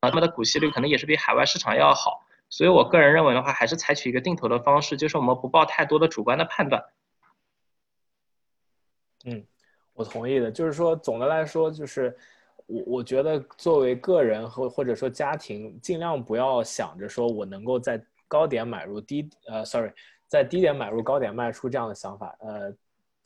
[0.00, 6.84] 啊，他们的股息率可能也是比海外市场要好，所以我个人认为的话，还是采取一个定投的方式，就是我们不抱太多的主观的判断。
[9.24, 9.46] 嗯，
[9.94, 12.16] 我同意的，就是说总的来说，就是
[12.66, 19.92] 我我觉得作为个人和或者说家庭，尽量不要想着说我能够在高点买入低，呃，sorry，
[20.26, 22.72] 在低点买入高点卖出这样的想法，呃，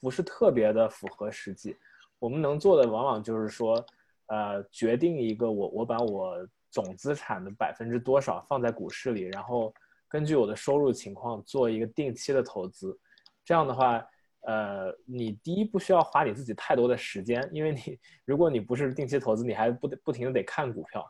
[0.00, 1.76] 不是特别的符合实际。
[2.20, 3.84] 我们能做的往往就是说，
[4.26, 6.36] 呃决定一个我我把我
[6.70, 9.74] 总资产的百分之多少放在股市里，然后
[10.08, 12.96] 根据我的收入情况做一个定期的投资。
[13.44, 14.06] 这样的话，
[14.42, 21.04] 呃，你第一不需要花你自己太多的时间，因为你如果你不是定期投资，你还不不停的得看股票。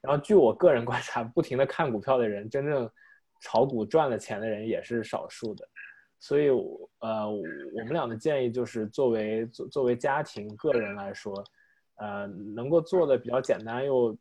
[0.00, 2.90] 然后据我个人观察，不停的看股票的人，真正
[3.40, 5.66] 炒股赚了钱的人也是少数的。
[6.20, 6.48] 所以，
[6.98, 11.32] 呃，我们俩的建议就是，作为作作为家庭个人来说，
[11.94, 14.18] 呃，能够做的比较简单又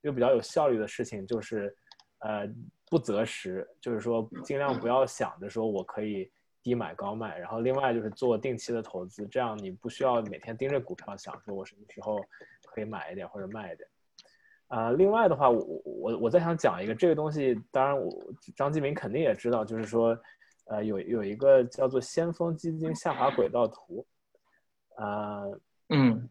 [0.00, 1.76] 又比较有效率的事情，就是
[2.20, 2.48] 呃
[2.88, 6.30] 不择时，就是说尽量不要想着说我可以
[6.62, 7.38] 低买高卖。
[7.38, 12.18] 然后，另外就是做定期的投资，这样你不需要每天盯着股票想说我什么时候
[12.64, 13.86] 可以买一点或者卖一点。
[14.68, 18.10] 啊，另外的话，我我我再想讲一个这个东西，当然我
[18.56, 20.18] 张继明肯定也知道，就是说。
[20.66, 24.06] 呃，有有一个叫做先锋基金下滑轨道图，
[24.96, 26.28] 呃，嗯，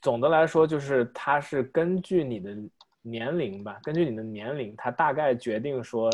[0.00, 2.56] 总的来说就是它是根据你的
[3.02, 6.10] 年龄吧，根据你的年龄，它大概决定说，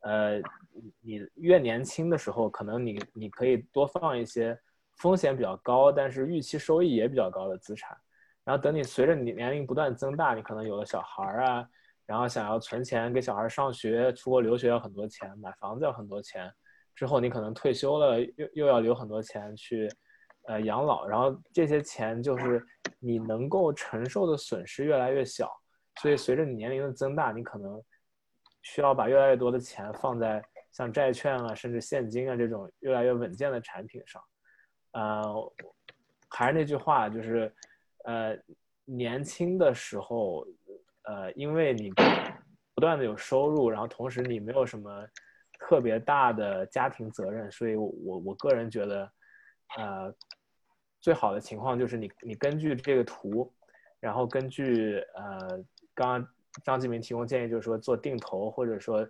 [0.00, 0.40] 呃，
[1.00, 4.58] 你越年轻的时候，可能你你可以多放一些
[4.96, 7.96] 风险比较高，但是预期收益也比较高的资产，
[8.42, 11.68] 然后等你随着你年龄不断增大，你可能有了小孩儿啊，
[12.06, 16.52] 然后想要存钱给小孩上学、出国留学要很多钱，买房子要很多钱。
[16.94, 19.88] 之后你可能退休了，又又要留很多钱去，
[20.46, 22.64] 呃养老，然后这些钱就是
[23.00, 25.50] 你能够承受的损失越来越小，
[26.00, 27.82] 所以随着你年龄的增大，你可能
[28.62, 34.22] 需要把越来越多的钱放在像债券啊，甚至现金啊这种越来越稳健的产品上。
[34.92, 35.52] 呃，
[36.28, 37.52] 还是那句话，就是
[38.04, 38.38] 呃
[38.84, 40.46] 年轻的时候，
[41.02, 41.90] 呃因为你
[42.74, 45.04] 不断的有收入，然后同时你没有什么。
[45.58, 49.12] 特别大的家庭责任，所以我我个人觉得，
[49.76, 50.14] 呃，
[51.00, 53.52] 最好的情况就是你你根据这个图，
[54.00, 55.48] 然后根据呃
[55.94, 56.28] 刚刚
[56.62, 59.06] 张继明提供建议，就是说做定投，或者说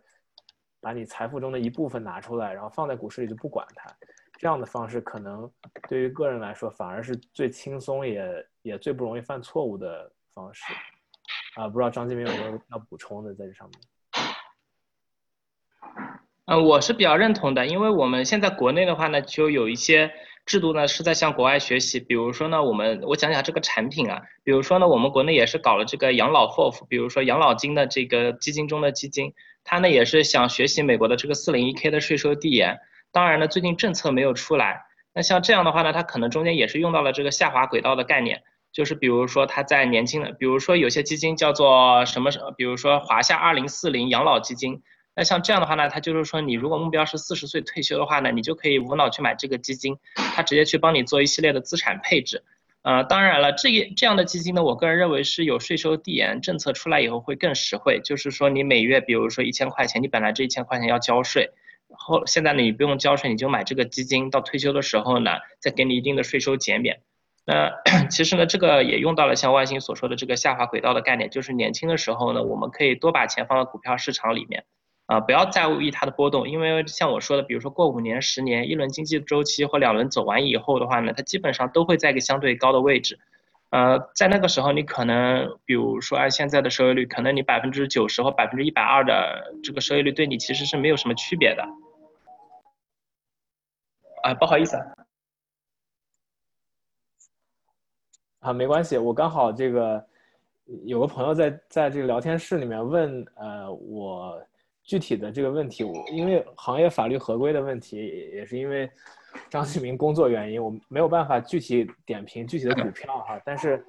[0.80, 3.90] 把你财富中的一部分拿出来，然后放在股市里就不管它，
[4.38, 5.50] 这样的方式可能
[5.88, 10.64] 对于个人来说反而是最轻松也也最不容易犯错误的方式。
[11.57, 13.80] 啊，不知道张继明有没有要补充的在这上面。
[16.46, 20.12] 嗯，我是比较认同的，因为我们现在国内的话呢，就有一些
[20.44, 21.98] 制度呢是在向国外学习。
[21.98, 29.33] 比如说呢，我们我讲讲这个产品啊，比如说呢，我们国内也是搞了这个养老 FOF，比如说养老金的这个基金中的基金，
[29.64, 32.78] 它呢也是想学习美国的这个四零一 K 的税收递延。
[33.11, 34.83] 当然呢，最近政策没有出来，
[35.14, 44.83] 那像这样的话呢，它可能中间也是用到了这个下滑轨道的概念，就是比如说它在年轻的，比如说有些基金叫做什么什么，比如说华夏二零四零养老基金。
[45.16, 52.42] 那像这样的话呢，它就是说，你如果目标是四十岁退休的话呢，你就可以无脑去买这个基金，它直接去帮你做一系列的资产配置。
[52.83, 58.00] 呃，当然了，这一这样的基金呢，我个人认为是有税收递延政策出来以后会更实惠。
[58.05, 61.50] 就是说，你每月比如说一千块钱，你本来这一千块钱要交税，
[61.88, 67.00] 然后现在呢你不用交税，你就买这个基金，到退休的时候呢，再给你一定的税收减免。
[67.46, 67.70] 那
[68.11, 74.64] 其实呢，这个也用到了像万兴所说的这个下滑轨道的概念，就是年轻的时候呢，我们可以多把钱放到股票市场里面。
[75.06, 83.18] 啊，不要在意它的波动，因为像我说的，比如说过五年、十年，一轮经济周期或两轮走完以后的话呢，它基本上都会在一个相对高的位置。
[83.68, 91.62] 呃，在那个时候，你可能比如说按现在的收益率，可能你百分之九十或百分之一百二的这个收益率对你其实是没有什么区别的。
[94.22, 94.84] 啊，不好意思啊。
[98.40, 100.02] 啊，没关系，我刚好这个
[100.86, 104.42] 有个朋友在在这个聊天室里面问，呃，我。
[104.84, 108.88] 具体的这个问题，我因为行业法律合规的问题，也也是因为
[109.48, 113.40] 张继明工作原因，我没有办法具体点评具体的股票哈。
[113.46, 113.82] 但是，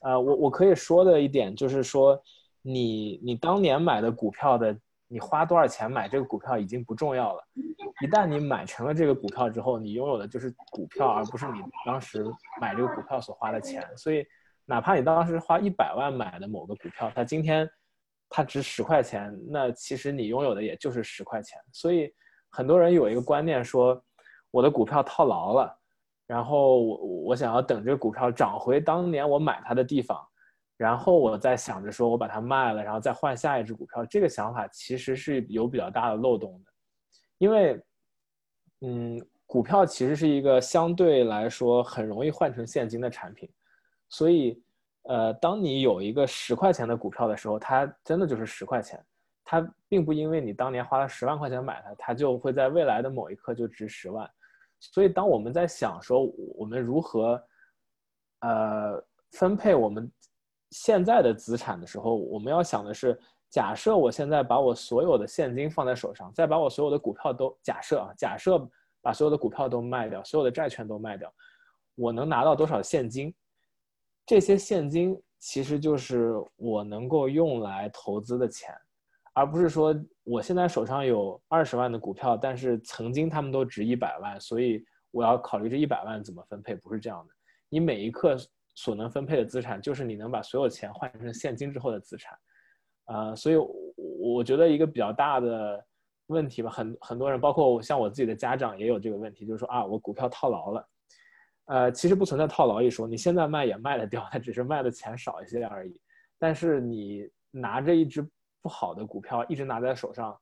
[0.00, 2.18] 呃，我我可以说的一点就是说，
[2.62, 4.74] 你你当年买的股票的，
[5.06, 7.44] 你花多少钱买这个股票已经不重要了。
[8.02, 12.24] 一旦你买成了这个股票之后，你拥有的就是股票，而不是你当时
[12.58, 13.86] 买这个股票所花的钱。
[13.98, 14.24] 所以，
[14.64, 17.68] 哪怕你当时花一百万买的某个股票，它今天。
[18.30, 21.58] 它值十块钱，那其实你拥有的也就是十块钱。
[21.72, 22.12] 所以
[22.50, 23.98] 很多人有一个观念说，
[24.50, 25.78] 我的股票套牢了，
[26.26, 30.22] 然后我我想要等这个股票涨回当年我买它的地方，
[30.76, 34.04] 然后我再想着说我把它卖了，然后再换下一只股票。
[34.04, 36.70] 这个想法其实是有比较大的漏洞的，
[37.38, 37.82] 因为，
[38.82, 43.50] 嗯，股票其实是一个相对来说很容易换成现金的产品，
[44.08, 44.62] 所以。
[45.08, 49.02] 呃，当你有一个十块钱的股票的时候，它真的就是十块钱，
[49.42, 54.28] 它并不因为你当年花了十万块钱买它，它就会在未来的某一刻就值十万。
[54.80, 56.22] 所以，当我们在想说
[56.54, 57.42] 我们如何，
[58.40, 59.02] 呃，
[59.32, 60.12] 分配我们
[60.72, 68.58] 现在的资产的时候，我们要想的是，假设我现在把我所有的现金放在手上，再把我所有的股票都假设啊，假设
[69.00, 71.32] 把所有的股票都卖掉，所有的债券都卖掉，
[71.94, 73.34] 我能拿到多少现金？
[74.28, 78.72] 这些现金其实就是我能够用来投资的钱，
[79.32, 87.32] 而不是说我现在手上有二十万的股票，但是曾经他们都值一百万，所以我要考虑这一百万怎么分配，不是这样的。
[87.68, 88.36] 你每一刻。
[88.80, 92.38] 所能分配的资产，就是你能把所有钱换成现金之后的资产，
[93.06, 93.56] 啊，所以
[94.20, 95.84] 我觉得一个比较大的
[96.28, 100.88] 问题吧，很很多人，包括像我自己的家长也有这个问题，就是说啊，我股票套牢了，
[101.68, 105.98] 呃，其实不存在套牢一说，你现在卖也卖得掉， 它只是卖的钱少一些而已。
[106.38, 108.20] 但是你拿着一只
[108.60, 110.38] 不好的股票一直拿在手上，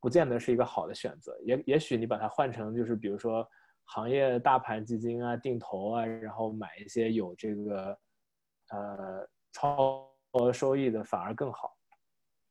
[0.00, 1.38] 不见得是一个好的选择。
[1.44, 3.46] 也也许你把它换成就是比如说。
[3.86, 7.98] 行业大盘基金啊，定投啊，然后买一些有这个
[8.70, 11.76] 呃超额收益的，反而更好。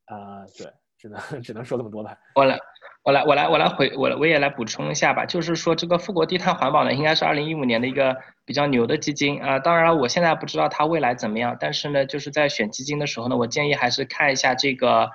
[0.08, 2.16] 啊，对，只能 只能说这么多了。
[2.36, 2.60] 我来，
[3.04, 5.26] 我来，我来，我来回我我也来补充一下吧。
[5.26, 9.58] 就是说，这个富国低碳环保呢，应该是二零一五年的一个比较牛的基金啊。
[9.58, 15.10] 当然，我现在不知道它未来怎么样，但是呢，就是在选基金的时候呢，我建议还是看一下这个，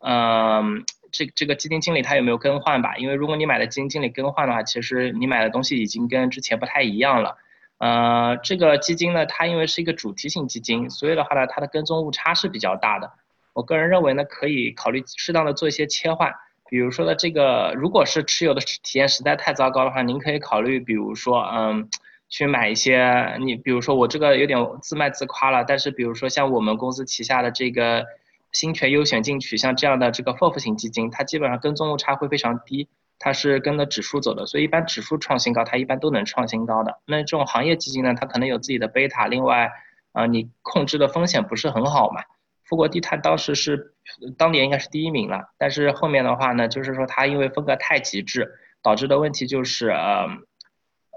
[0.00, 0.84] 嗯。
[1.12, 2.96] 这这个基金经理他有没有更换吧？
[2.96, 7.36] 因为如果你买的基金经理更换的话，其实你买的东西已经跟之前不太一样了。
[7.78, 13.12] 呃，这个基金呢，它因为是一个主题型基金，所以的话呢，它的跟踪误差是比较大的。
[13.56, 16.30] 我个人认为呢，可以考虑适当的做一些切换。
[16.68, 21.88] 比如说呢，这个如果是持有的体验实在太糟糕的话，您可以考虑，比如说，嗯，
[22.28, 28.04] 去买一些你，比如说我这个有点自卖自夸了，但是比如说像我们公司旗下的这个。
[28.52, 32.88] 新权优选进取像这样的这个 FOF 型基金，它基本上跟踪误差会非常低，
[33.18, 36.98] 它是跟着指数走的，所以一般指数创新高，它一般都能创新高的。
[37.04, 39.70] 那这种行业基金呢，它可能有自己的贝塔，另外
[40.12, 42.22] 啊，你控制的风险不是很好嘛。
[42.68, 43.94] 富国低碳当时是
[44.36, 48.52] 当年应该是第一名了，但是后面的话呢，就是说它因为风格太极致，
[48.82, 50.26] 导致的问题就是呃，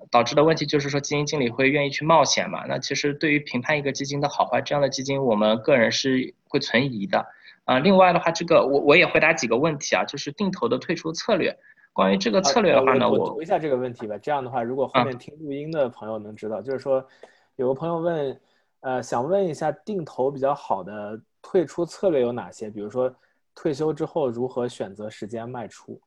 [0.10, 2.66] 导致的问题就是说基金经理会愿意去冒险嘛。
[2.68, 6.34] 那其实对于评判一个基金的好坏，这样的基金我们个人是。
[6.52, 7.28] 会存疑的，
[7.66, 11.56] 啊，另外的话，这个我我也回答几个问题啊，就是定投的退出策略。
[11.94, 14.18] 关于这个策略的话呢，我读一下这个问题吧。
[14.18, 17.08] 这样的话，如果后面听录音的朋友能知道，就是说，
[17.56, 18.42] 有个朋友问，
[18.80, 22.70] 呃，想问一下定投比较好的退出策略有哪些？
[22.70, 23.14] 比如说，
[23.56, 26.02] 退休之后如何选择时间卖出？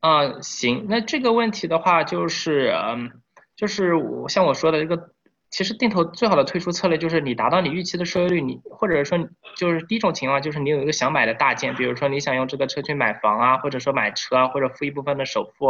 [0.00, 3.10] 啊，行，那这个问题的话，就是，嗯，
[3.56, 5.10] 就是我像我说的这个。
[5.50, 9.16] 其实定投最好的退出策略就是你达到你预期的收益率，你或者说
[9.56, 15.68] 就是第一种情况就是你有一个想买的大件，比如说你想用这个车去买房啊，或者说买车啊，或者付一部分的首付，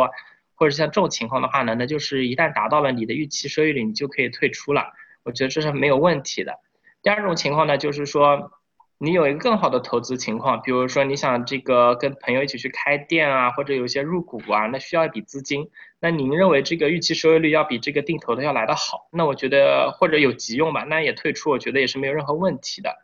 [0.55, 4.91] 或者像这种情况的话呢，那就是一旦达到了你的预期收益率，你就可以退出了。
[5.23, 6.59] 我觉得这是没有问题的。
[7.05, 8.51] 第二种情况呢，就是说。
[8.99, 15.69] 你有一个更好的投资情况，比如说你想这个跟朋友一起去开店啊，或者有一些入股啊，那需要一笔资金。
[16.01, 19.09] 那您认为这个预期收益率要比这个定投的要来得好？
[19.11, 22.97] 那我觉得或者有急用吧，那也退出，我觉得也是没有任何问题的。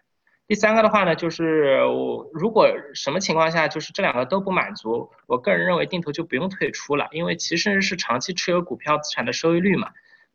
[0.46, 9.90] 第三个的话呢，就是我如果什么情况下就是这两个都不满足，我个人认为定投就不用退出了，因为其实是长期持有股票资产的收益率嘛。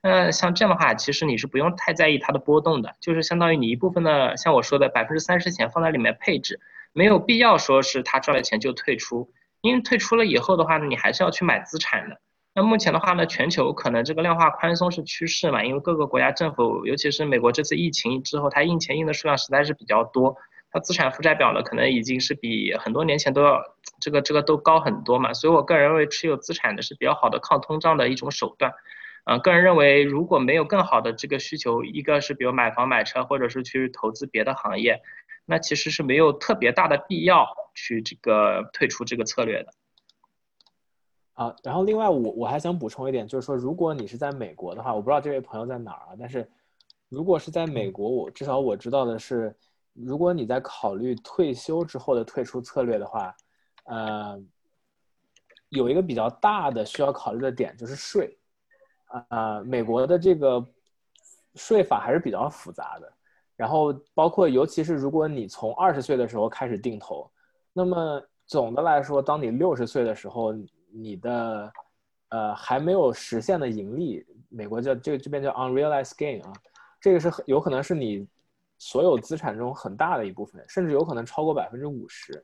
[0.08, 6.60] 那像这样的话，其实你是不用太在意它的波动的，就是相当于你一部分的，像我说的百分之三十钱放在里面配置，
[6.94, 9.32] 没有必要说是他赚了钱就退出，
[9.62, 12.22] 因为退出了以后的话呢，你还是要去买资产的。
[12.54, 20.38] 那目前的话呢，全球可能这个量化宽松是趋势嘛，因为各个国家政府，尤其是美国这次疫情之后，它印钱印的数量实在是比较多，
[20.72, 23.60] 它资产负债表呢可能已经是比很多年前都要
[24.00, 28.72] 这个这个都高很多嘛，所以我个人认为持有资产的是比较好的抗通胀的一种手段。
[29.26, 35.02] 啊，个人认为，如果没有更好的这个需求，一个是比如买房买车，或者是去投资别的行业，
[35.46, 39.74] 那其实是没有特别大的必要去这个退出这个策略的。
[41.34, 46.48] 啊，然后另外我我还想补充一点，就是说，如果你是在美国的话，我不知道这位朋友在哪儿啊，但是
[47.10, 49.56] 如果是在美国，我至少我知道的是，
[49.94, 53.36] 如果你在考虑退休之后的退出策略的话，
[53.86, 54.40] 呃，
[55.70, 58.38] 有一个比较大的需要考虑的点就是税。
[59.06, 60.66] 啊，美国的这个
[61.56, 63.12] 税法还是比较复杂的，
[63.56, 67.30] 然后包括尤其是如果你从二十岁的时候开始定投，
[67.72, 70.54] 那么总的来说，当你六十岁的时候，
[70.92, 71.72] 你的
[72.30, 76.54] 呃还没有实现的盈利，美国叫这这边叫 unrealized gain 啊，
[77.00, 78.28] 这个是有可能是你
[78.78, 82.44] 所有资产中很大的一部分，甚至有可能超过百分之五十。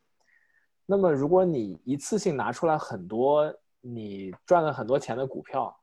[0.85, 5.73] 那么如果你一次性拿出来很多你赚了很多钱的股票，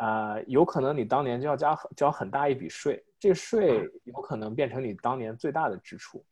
[0.00, 6.24] 呃，有可能你当年就要交交很大一笔税，这个税有可能变成你当年最大的支出。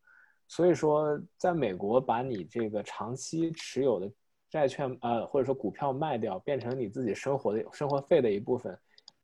[0.46, 4.10] 所以说，在美国把你这个长期持有的
[4.48, 8.74] 债券，呃，或者说股票卖掉，变成你自己生活的生活费的一部分，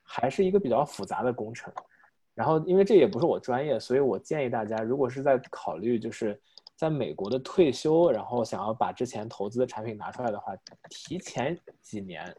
[0.02, 1.72] 还是一个比较复杂的工程。
[2.34, 6.38] 然后，因为这也不是我专业，所以我建议大家，如果是在考虑就是
[6.76, 10.54] 在美国的退休，然后想要把之前投资的产品拿出来的话，
[10.90, 12.36] 提前几年，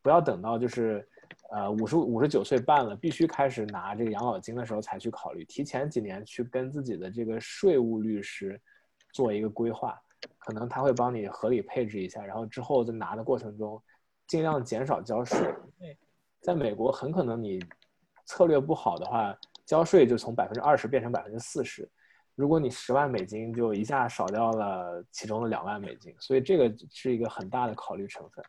[0.00, 1.04] 不要等到就是。
[1.52, 8.60] 呃，五十五十九岁半了，必须开始拿这个养老金的时候才去考虑，提前几年去跟自己的这个税务律师
[9.12, 10.00] 做一个规划，
[10.38, 13.82] 可能他会帮你合理配置一下，然后之后在拿的过程中，
[14.28, 15.52] 尽量减少交税。
[16.40, 17.58] 在美国，很可能你
[18.26, 19.36] 策略不好的话，
[19.66, 21.90] 交税就从百分之二十变成百分之四十，
[22.36, 28.44] 如果你十万美金就一下少掉了其中的两万美金，所以这个是一个很大的考虑成分。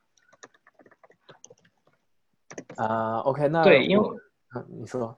[2.77, 4.03] 啊，OK，那对，因为，
[4.55, 5.17] 嗯，你说，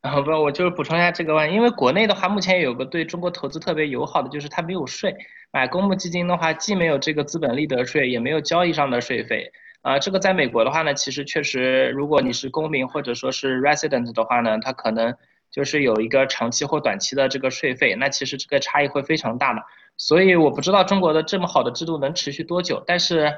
[0.00, 5.16] 啊，不，我就是补充一下这个问题，因为国内的话，目前有个对中国投资特别友好的，就是它没有税，
[5.52, 9.50] 买公募基金的话，既没有这个资本利得税，也没有交易上的税费，
[9.82, 15.16] 啊，这个在美国的话呢，其实确实，如果你是公民或者说是 resident 的话呢，它可能
[15.50, 19.62] 就是有一个长期或短期的这个税费，那其实这个差异会非常大的，
[19.96, 23.32] 所以我不知道中国的这么好的制度能持续多久，但是。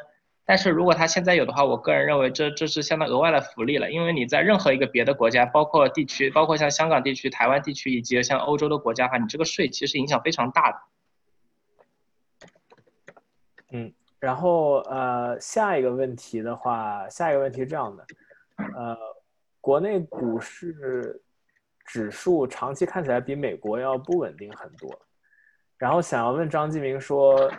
[0.48, 10.78] 但是如果他现在有的话，我个人认为这这是相当额外的福利了，因为你在任何一个别的国家，包括地区，包括像香港地区、台湾地区以及像欧洲的国家哈，你这个税其实影响非常大的。
[13.72, 18.06] 嗯，然后呃，下一个问题的话，下一个问题是这样的，
[18.76, 18.96] 呃，
[19.60, 21.20] 国内股市
[21.84, 24.88] 指数长期看起来比美国要不稳定很多，
[25.76, 27.50] 然后想要问张继明说。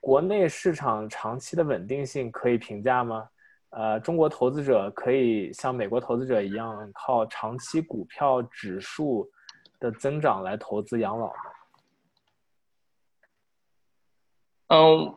[0.00, 3.28] 国内市场长期的稳定性可以评价吗？
[3.70, 9.28] 呃，中国投资者可以像美国投资者一样靠长期股票指数
[9.78, 11.32] 的增长来投资养老吗？
[14.68, 15.14] 嗯，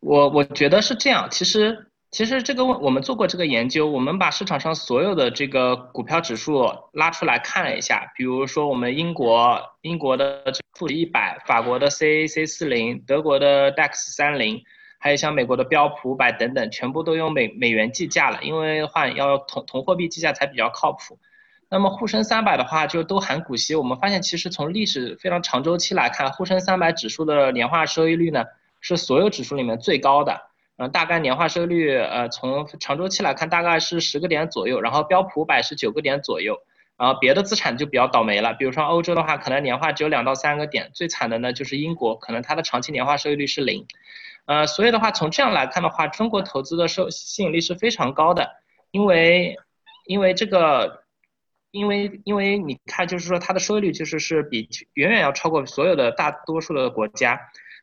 [0.00, 1.28] 我我觉得是这样。
[1.30, 1.87] 其实。
[2.10, 10.42] 其实这个问我们做过这个研究，我们把市场上所有的这个股票指数拉出来看了一下，比如说我们英国英国的
[10.72, 14.62] 富时一百，法国的 CAC 四零，德国的 DAX 三零，
[14.98, 21.18] 还有像美国的标普五百等等，全部都用美美元计价了，因为的话要同同货币计价才比较靠谱。
[21.68, 28.46] 那么沪深三百的话就都含股息，我们发现其实从历史非常长周期来看，沪深三百指数的年化收益率呢
[28.80, 30.47] 是所有指数里面最高的。
[30.80, 36.56] 嗯，大概年化收益率，呃，从长周期来看，大概是十个点左右，然后标普五百是九个点左右，
[36.96, 43.86] 然后别的资产就比较倒霉了，比如说欧洲的话，可能年化只有两到三个点，最惨的呢就是英国，可能它的长期年化收益率是零，
[44.46, 48.48] 呃，所以的话，从这样来看的话，中国投资的收吸引力是非常高的，
[48.92, 49.56] 因为，
[50.06, 51.02] 因为这个，
[51.72, 57.40] 因为因为你看，就是说它的收益率就是是比远远要超过所有的大多数的国家。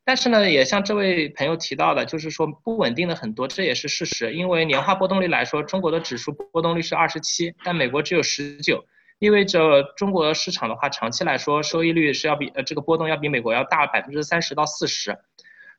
[0.08, 4.32] 但是呢，也像这位朋友提到的，就是说不稳定的很多，这也是事实。
[4.36, 8.86] 因为年化波动率来说，中国的指数波动率是二十七，但美国只有十九，
[9.18, 15.18] 意味着中国市场的话，长期来说收益率是要比呃这个波动要比美国要大百分之三十到四十。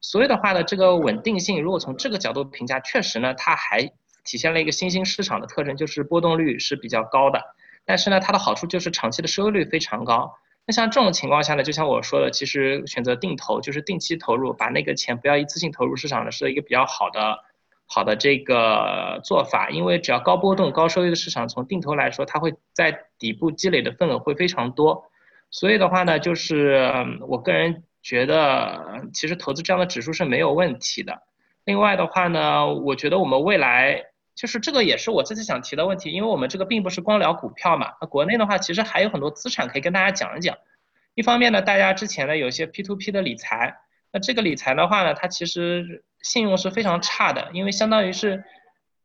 [0.01, 3.83] 所以的话呢，这个稳定性如果从这个角度评价，确实呢，它还
[4.25, 7.41] 体现了一个新兴市场的特征，就是波动率是比较高的。
[7.85, 10.35] 但是呢，它的好处就是长期的收益率非常高。
[10.69, 17.39] 那像这种情况下呢，就像我说的，其实选择定投就是定期投入，把那个钱不要一次性投入市场呢，是一个比较好的
[17.87, 19.71] 好的这个做法。
[19.71, 25.05] 因为只要高波动、高收益的市场，从定投来说，它会在底部积累的份额会非常多。
[25.51, 26.91] 所以的话呢，就是
[27.29, 31.23] 我个人觉得，其实投资这样的指数是没有问题的。
[31.65, 34.03] 另外的话呢，我觉得我们未来。
[34.37, 40.57] 就是这个也是我这次想提的问题，因为我们这个并不是光聊股票嘛，那国内的话其实还有很多资产可以跟大家讲一讲。
[41.15, 43.79] 一方面呢，大家之前呢有些 P to P 的理财，
[44.13, 48.45] 那这个理财的话呢，它其实信用是非常差的，因为相当于是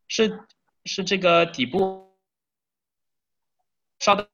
[0.06, 0.38] 是
[0.84, 2.14] 是这个底部
[3.98, 4.28] 稍等。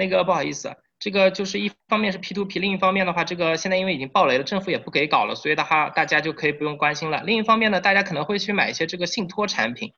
[0.00, 7.22] 那个不好意思，这个就是一方面是 P to P，另一方面的话，这个现在因为已经爆雷了，政府也不给搞了，所以的话大家就可以不用关心了。
[7.26, 9.92] 另一方面呢，大家可能会去买一些这个信托产品，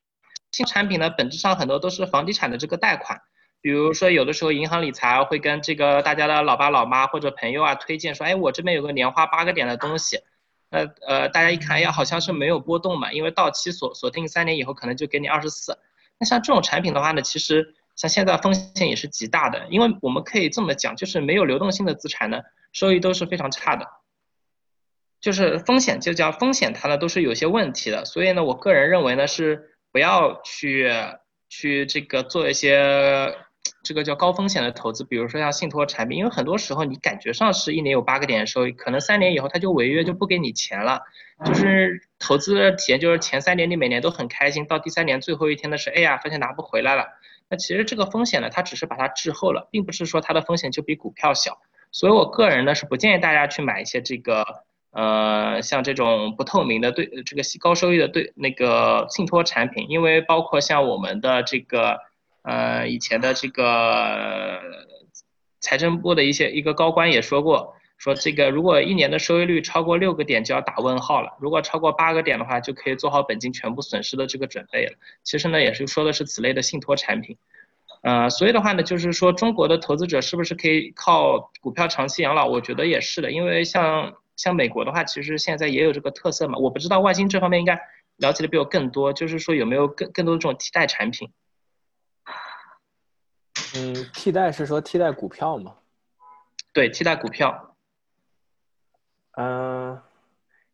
[0.51, 3.21] 信产品呢本质上很多都是房地产的这个贷款，
[3.61, 10.19] 比如说有的时候银行理财会跟这个大家的老爸老妈或者朋友啊推荐说，哎，我这边有个年化八个点的东西，
[10.69, 15.79] 那呃大家一看，哎呀好像是没有波动嘛，因为到期锁锁定三年以后可能就给你二十四，
[16.19, 17.75] 那像这种产品的话呢，其实。
[18.03, 22.41] 像现在风险也是极大的，因为我们可以这么讲，就是没有流动性的资产呢，
[22.73, 23.87] 收益都是非常差的，
[25.21, 30.91] 就是风险就叫风险，它呢都是有些问题的，所以呢，我个人认为呢是不要去
[31.49, 33.37] 去这个做一些。
[33.85, 41.03] 这个叫高风险的投资，比如说像信托产品，因为很多时候你感觉上是一年有八个点的收益，可能三年以后它就违约就不给你钱了。
[41.45, 47.07] 就是投资的体验就是前三年你每年都很开心，到第三年最后一天的是，哎呀，发现拿不回来了。
[47.53, 51.59] 那其实这个风险呢，它只是把它滞后了，并不是说它的风险就比股票小。
[51.91, 54.45] 所以我个人呢是不建议大家去买一些这个
[54.91, 61.99] 呃像这种不透明的对这个高收益的对那个信托产品，因为包括像我们的这个。
[62.45, 64.59] 呃，以前的这个
[65.61, 74.95] 财政部的一些一个高官也说过，说这个如果一年的收益率超过六个点就要打问号了，如果超过八个点的话，就可以做好本金全部损失的这个准备了。
[75.23, 77.39] 其实呢，也是说的是此类的信托产品。
[78.03, 82.45] 呃，所以的话呢，就是说中国的投资者是不是可以靠股票长期养老？
[82.45, 86.59] 我觉得也是的，因为像像美国的话，其实现在也有这个特色嘛。
[86.59, 87.81] 我不知道外星这方面应该
[88.17, 91.31] 了解的比我更多，就是说有没有更更多的这种替代产品？
[93.77, 95.77] 嗯，替代是说替代股票吗？
[96.73, 97.72] 对，替代股票。
[99.33, 99.99] 嗯，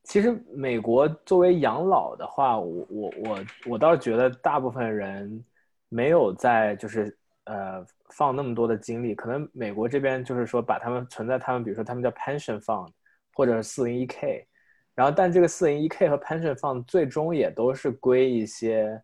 [0.02, 5.44] 其实美国作为养老的话，我我我我倒是觉得大部分人
[5.88, 12.90] 没有在就是呃放那么多的精力，可能美国这边就是说把他们存在他们比如说他们叫 pension fund
[13.34, 14.46] 或者是四零一 k，
[14.94, 19.02] 然后但这个四零一 k 和 pension fund 最终也都是归一些。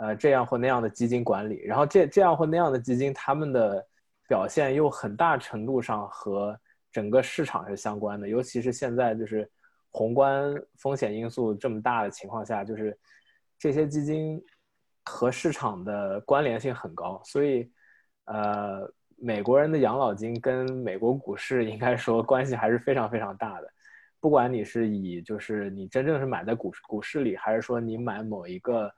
[0.00, 3.84] 呃，这样或那样的基金管理，然后这这样或那样的基金，他们的
[4.28, 6.56] 表现又很大程度上和
[6.90, 9.50] 整个市场是相关的，尤其是现在就是
[9.90, 12.98] 宏观风险因素这么大的情况下，就是
[13.58, 14.42] 这些基金
[15.04, 17.70] 和市场的关联性很高，所以
[18.24, 23.68] 呃，美国人的养老金跟美国股市应该说关系还是非常非常大的，
[24.20, 28.92] 不管你是以就是你真正是买在股股市里，还是说你买某一个。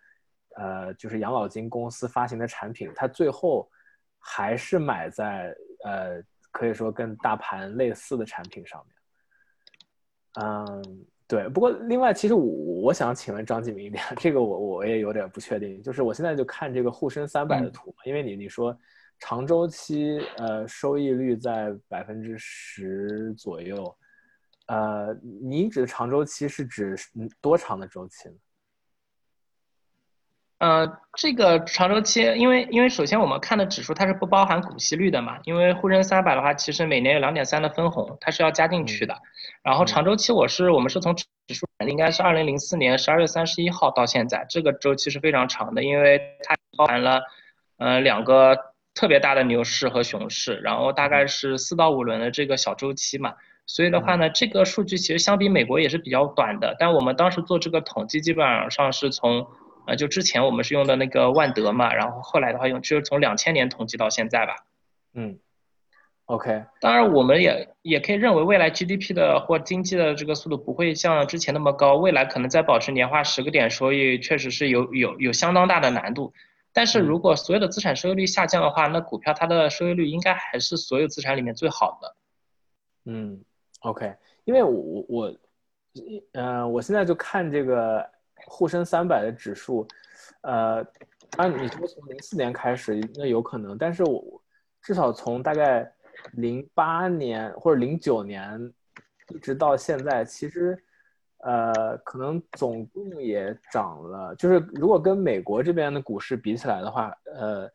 [0.57, 3.71] 呃，就是养老金公司发行的产品，它最后
[4.19, 6.21] 还是买在呃，
[6.51, 10.45] 可以说跟大盘类似的产品上面。
[10.45, 11.49] 嗯，对。
[11.49, 15.83] 不过另外，其实我我想请问张继明一点， 这个我我也有点不确定。
[15.83, 18.77] 就是我现在就看这个沪深三百的图嘛，因为你你说
[19.19, 23.97] 长周期呃收益率在百分之十左右，
[24.69, 26.97] 呃，你指的长周期是指
[27.41, 28.35] 多长的周期呢？
[30.61, 30.87] 呃，
[31.17, 39.17] 这个长周期，因为因为首先我们看的指数它是不包含股息率的嘛，因为沪深三百的话，其实每年有两点三的分红，它是要加进去的。
[39.63, 47.23] 然后长周期，我是我们是从指数应该是二零零四年十二月三十一号到现在，这个周期是非常长的，因为它包含了
[47.79, 48.55] 呃两个
[48.93, 53.33] 特别大的牛市和熊市，然后大概是四到五轮的这个小周期嘛。
[53.65, 59.47] 所以的话呢，这个数据其实相比美国也是比较短的，但我们当时做这个统计，基本上是从。
[59.91, 64.55] 啊，就之前我们是用的那个万德嘛，然后后来的话用就是从两千年统计到现在吧。
[65.15, 65.41] 嗯
[66.27, 66.65] ，OK。
[66.81, 76.33] 当然，我们也也可以认为未来 GDP 的或经济的这个速度不会像之前那么高，未来可能再保持年化十个点收益，确实是有有有相当大的难度。
[76.73, 82.17] 但是如果所有的资产收益率下降的话，那股票它的收益率应该还是所有资产里面最好的。
[83.07, 83.43] 嗯
[83.81, 84.15] ，OK。
[84.45, 85.35] 因为我我，
[86.35, 88.09] 嗯，我现在就看这个。
[88.47, 89.87] 沪深三百的指数，
[90.43, 90.85] 呃，
[91.37, 94.43] 按你说从零四年开始，那有可能，但是我
[94.83, 95.91] 至少从大概
[96.33, 98.61] 零八年或者零九年
[99.29, 100.77] 一直到现在，其实
[101.39, 104.35] 呃，可能总共也涨了。
[104.35, 107.71] 就是如果跟美国这边的股市比起来的话，呃，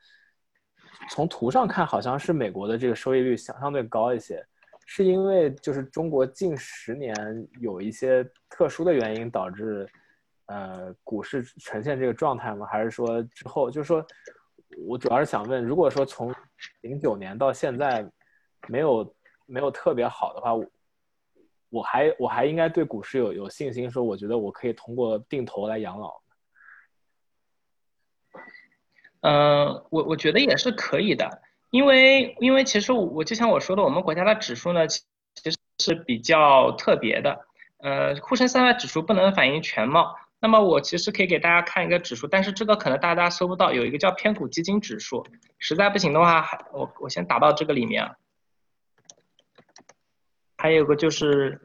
[1.09, 4.45] 从图上看好像是美国的这个收益率相相对高一些，
[4.85, 7.15] 是因为就是中国近十年
[7.59, 9.87] 有一些特殊的原因导致。
[10.47, 12.67] 呃，股市呈现这个状态吗？
[12.67, 13.71] 还是说之后？
[13.71, 14.05] 就是说，
[14.87, 16.33] 我主要是想问，如果说从
[16.81, 18.07] 零九年到现在
[18.67, 19.15] 没有
[19.47, 20.65] 没有特别好的话，我
[21.69, 26.21] 我还我还应该对股市有有信心，说我觉得我可以通过定投来养老。
[29.21, 31.41] 嗯，我我觉得也是可以的，
[31.71, 35.01] 因为因为其实我就像我说的，我们国家的指数呢，其
[35.43, 37.47] 实是比较特别的。
[37.79, 40.15] 呃，沪深三百指数不能反映全貌。
[40.39, 45.25] 那么我其实可以给大家看一个指数，但是这个可能大家搜不到，有一个叫偏股基金指数。
[45.57, 48.15] 实在不行的话，我我先打到这个里面。
[50.57, 51.61] 还有个就是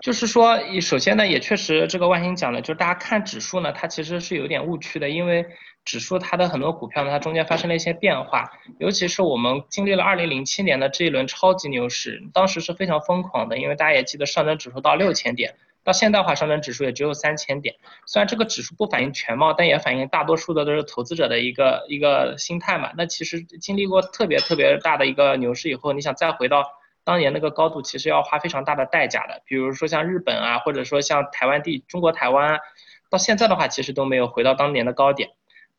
[0.00, 5.46] 就是说，首先呢，也确实这个万兴讲的，就是大家看指数呢，它其实是有点误区的，因为
[5.84, 17.74] 指数它的很多股票呢，它中间发生了一些变化，尤其是我们经历了二零零七年的这一轮超级牛市，当时是非常疯狂的，因为大家也记得上证指数到六千点，到现在的话，上证指数也只有三千点，
[18.06, 22.92] 虽然这个指数不反映全貌，但也反映大多数的都是投资者的一个一个心态嘛。
[22.96, 26.64] 那其实经历过特别特别大的一个牛市以后，你想再回到。
[27.02, 32.60] 当年那个高度其实要花非常大的代价的，比如说像日本啊，或者说像台湾地中国台湾，
[33.08, 35.30] 到现在的话其实都没有回到当年的高点。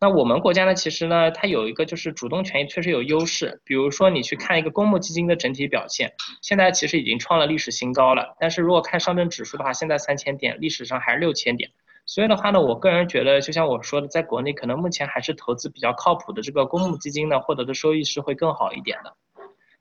[0.04, 8.36] 那我们国家呢，其实呢，它有一个就是主动权益确实有优势，比如说你去看一个公募基金的整体表现，现在其实已经创了历史新高了。
[8.39, 11.70] 但是如果看上证指数的话，现在三千点，历史上还是六千点。
[12.08, 19.16] 所以的话呢，我个人觉得，就像我说的，在国内可能目前还是投资比较靠谱的这个公募基金呢，获得的收益是会更好一点的。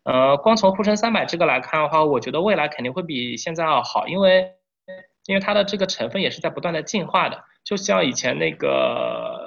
[0.04, 4.50] 呃，光从沪深三百这个来看的话，我觉得未来肯定会比现在要好，因为
[5.24, 7.42] 因为它的这个成分也是在不断的进化的。
[7.62, 9.39] 就像以前那个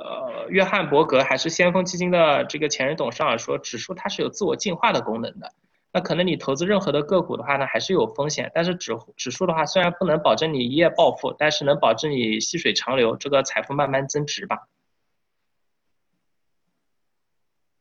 [0.50, 5.54] 约翰伯格还是先锋基金的这个前任董事长说，指数它是有自我进化的功能的。
[5.92, 14.68] 那可能你投资任何的个股的话呢，还是有风险，但是指指数的话，虽然不能保证你一夜暴富，但是能保证你细水长流，这个财富慢慢增值吧。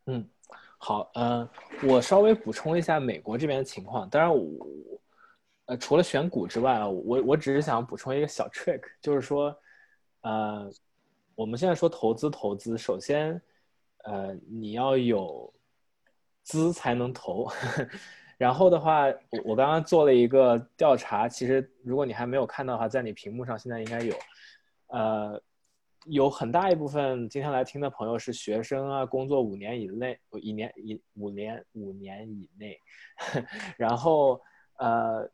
[0.07, 0.29] 嗯。
[0.85, 1.49] 好，嗯，
[1.85, 4.11] 我稍微补充一下美国这边的情况。
[4.11, 4.67] 当然，我
[5.67, 9.57] 呃，除了选股之外啊，我我只是想补充一个小 trick，就是说，
[10.23, 10.69] 呃，
[11.35, 13.41] 我们现在说投资，投资，首先，
[14.05, 15.53] 呃，你要有
[16.43, 17.49] 资才能投。
[18.39, 24.14] 然后的话，我我刚刚做了一个调查，其实如果你还没有看到的话，在你屏幕上现在应该有，
[24.89, 25.43] 呃。
[26.07, 32.76] 有很大一部分今天来听的朋友是学生啊，工作五年以内，一年一五年五年以内，
[33.78, 34.43] 然后
[34.78, 35.30] 呃，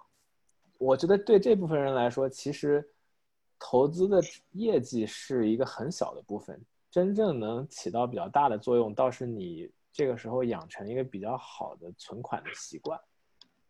[0.76, 2.86] 我觉得对这部分人来说，其实
[3.58, 4.20] 投资的
[4.52, 12.98] 业绩是一个很小的部分，真正能起到比较大的作用，倒是你这个时候养成一个比较好的存款的习惯，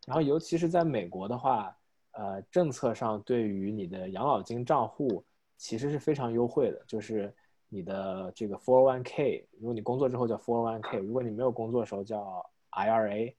[0.06, 1.76] 然后尤其是在美国的话，
[2.12, 5.24] 呃，政策上对于你的养老金账户。
[5.60, 7.34] 其实是非常优惠的，就是
[7.68, 13.34] 你的这个 401k，如果你工作之后叫 401k，如果你没有工作的时候叫 IRA，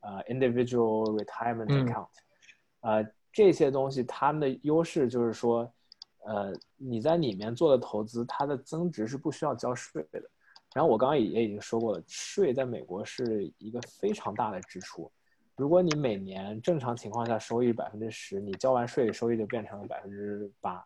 [0.00, 2.08] 呃，Individual Retirement Account，
[2.80, 5.72] 呃，这些东西它们的优势就是说，
[6.26, 10.20] 呃，你在里面做的投资，它的增值是不需要交税的。
[10.74, 15.10] 然后我刚刚也也已经说过了，税在美国是一个非常大的支出。
[15.56, 20.84] 如果你每年正常情况下收益百分之十，你交完税收益就变成了百分之八。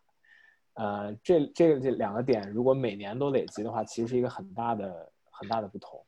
[0.74, 6.00] 呃，这这这两个点，如果每年都累积的话，其实是一个很大的很大的不同。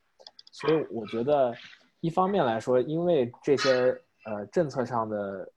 [0.53, 1.53] 所以我觉得，
[2.01, 5.51] 一方面来说，因为这些呃政策上的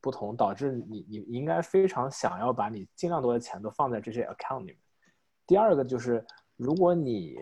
[0.00, 4.76] 不同，导致你你应该非常想要把你尽量多的钱都放在这些 account 里面。
[5.46, 6.24] 第二个就是，
[6.56, 7.36] 如果你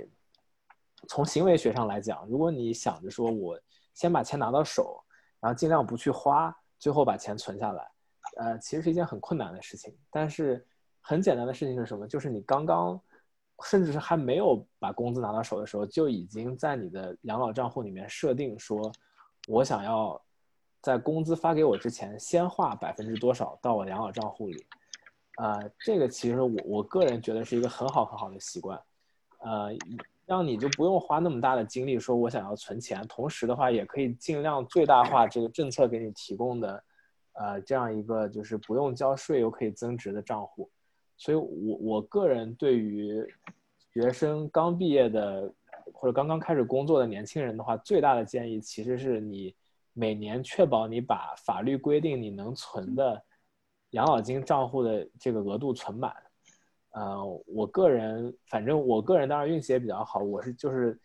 [1.09, 3.59] 从行为学上来讲，如果你想着说我
[3.95, 5.03] 先把钱拿到手，
[5.41, 7.91] 然后尽量不去花，最后把钱存下来，
[8.39, 9.97] 呃，其实是一件很困难的事情。
[10.11, 10.67] 但是
[11.01, 12.07] 很简单的事情是什么？
[12.09, 13.01] 就是你刚刚，
[13.65, 18.91] 甚至是还没有把工资拿到手的时候，就已经在你的养老账户里面设定说，
[19.47, 20.21] 我想要
[20.89, 24.65] 在工资发给我之前，先划百分之多少到我养老账户里。
[25.37, 28.81] 呃，这个其实我我个人觉得是一个很好很好的习惯，
[29.41, 29.69] 呃，
[30.25, 36.83] 让你就不用花那么大的精力说我想要存钱，同时的话也可以尽量最大化这个政策给你提供的，
[37.35, 40.71] 呃，这样一个就是不用交税又可以增值的账户。
[41.19, 43.23] 所以，我我个人对于
[43.93, 45.53] 学生刚毕业的
[45.93, 49.55] 或者刚刚开始工作的年轻人的话，最大的建议其实是你
[49.99, 53.21] 每年确保你把法律规定你能存的
[53.91, 56.15] 养老金账户的这个额度存满。
[56.91, 60.97] 呃，我个人反正我个人当然运气也比较好，我是就是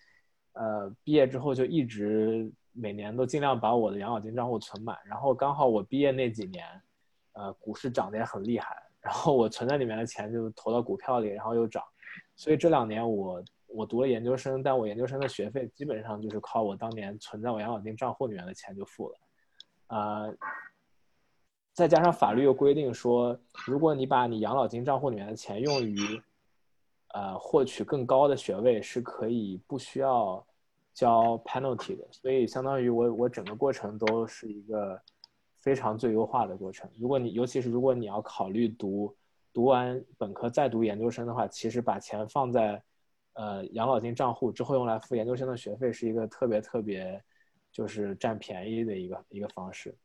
[0.53, 6.63] 呃毕业之后就一直每年都尽量把我的养老金账户存满，然后刚好我毕业那几年，
[7.31, 8.77] 呃股市涨得也很厉害。
[9.01, 11.83] 然后我存在里面的钱就投到股票里，然后又涨，
[12.35, 19.17] 所以这两年我我读了研究生，但我研究生的学费基本上就是靠我当年存在我养老金账户里面的钱就付了，
[19.87, 20.35] 呃，
[21.73, 25.97] 再加上法律又规定说，如果你把你养老金账户里面的钱用于，
[27.13, 30.45] 呃，获取更高的学位，是可以不需要
[30.93, 35.01] 交 penalty 的，所以相当于我我整个过程都是一个。
[35.63, 36.91] 非常最优化的过程。
[36.99, 39.15] 如果你，尤其是如果你要考虑读
[39.53, 42.83] 读完本科再读研究生的话，其实把钱放在
[43.33, 47.21] 呃养老金账户之后用来付研究生的学费，是一个特别特别
[47.71, 49.95] 就是占便宜的一个一个方式。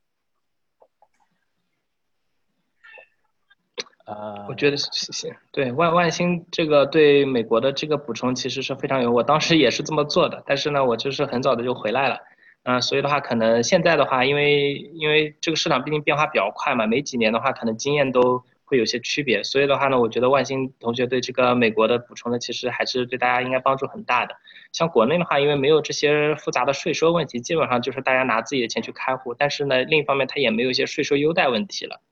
[4.06, 12.18] 呃，我觉得是是，对万万兴这个对美国的这个补充其实是非常有，我当时也是这么做的，但是呢，我就是很早的就回来了，
[12.62, 24.36] 嗯，所以的话，可能现在的话，因为因为这个市场毕竟变化比较快嘛，每几年的话，可能经验都会有些区别，所以的话呢，我觉得万兴同学对这个美国的补充呢，其实还是对大家应该帮助很大的。
[24.72, 32.02] 像国内的话，因为没有这些复杂的税收问题，基本上就是大家拿自己的钱去开户，但是呢，另一方面它也没有一些税收优待问题了。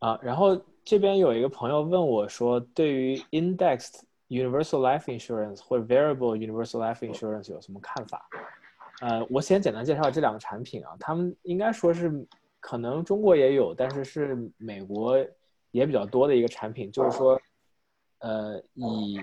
[0.00, 8.28] 啊，然后这边有一个朋友问我说，对于 indexed universal life insurance 或者 variable universal life insurance 有什么看法？
[9.00, 12.10] 呃，我先简单介绍这两个产品啊，他们应该说是
[12.60, 15.16] 可能中国也有，但是是美国
[15.70, 17.40] 也比较多的一个产品，就是说，
[18.18, 19.18] 呃，以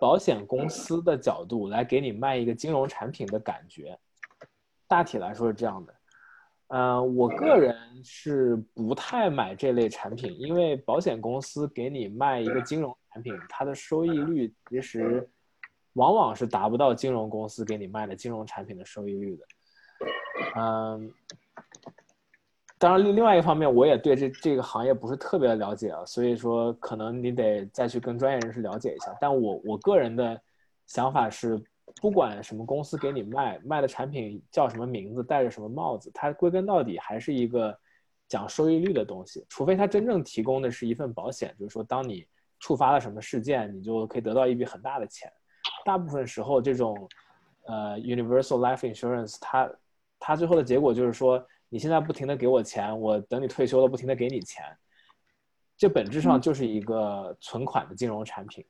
[0.00, 3.98] 保险公司的角度来给你卖一个金融产品的感觉，
[4.88, 5.94] 大体来说是这样的。
[6.68, 15.28] 嗯，我个人是不太买这类产品，因为保险公司给你卖一个金融产品，它的收益率其实
[15.94, 19.44] 往往是达不到金融公司给你卖的金融产品的收益率的。
[20.54, 21.12] 嗯，
[22.80, 29.16] 当然另另外一方面，我也对这这个行业不是特别的了解啊，所以说可能你得再去跟专业人士了解一下。
[29.20, 30.40] 但我我个人的
[30.88, 31.62] 想法是。
[32.00, 37.76] 不管什么公司给你卖卖的产品叫什么名字，戴着什么帽子，它归根到底还是一个
[38.28, 39.44] 讲收益率的东西。
[39.48, 42.24] 除非它真正提供的是一份保险，就是说当你
[42.60, 45.28] 触发了什么事件，你就可以得到一笔很大的钱。
[45.84, 46.96] 大部分时候，这种
[47.66, 49.70] 呃 universal life insurance，它
[50.20, 54.64] 它最后的结果就是说，你现在不停的给我钱，我等你退休了不停的给你钱，
[55.78, 58.62] 这本质上就是一个存款的金融产品。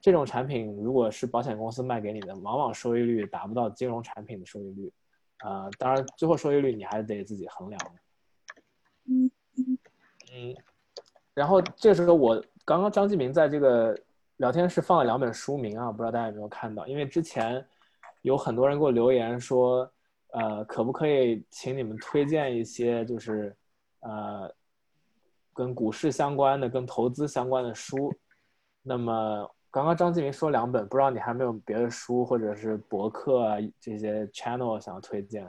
[0.00, 4.92] 这种产品如果是保险公司卖给你的，往往收益率达不到金融产品的收益率，
[5.38, 7.80] 啊，当然最后收益率你还得自己衡量。
[9.06, 9.30] 嗯
[10.32, 10.56] 嗯
[11.34, 13.98] 然后这时候我刚刚张继明在这个
[14.36, 16.86] 聊天室放了两本书名啊，不知道大家有没有看到？
[16.86, 17.66] 因为之前
[18.22, 19.90] 有很多人给我留言说，
[20.34, 23.56] 呃，可不可以请你们推荐一些就是
[24.00, 24.52] 呃
[25.52, 28.12] 跟股市相关的、跟投资相关的书？
[28.82, 29.50] 那么。
[29.74, 35.44] 刚刚张继明说两本，不知道你还没有别的书或者是博客啊这些 channel 想要推荐？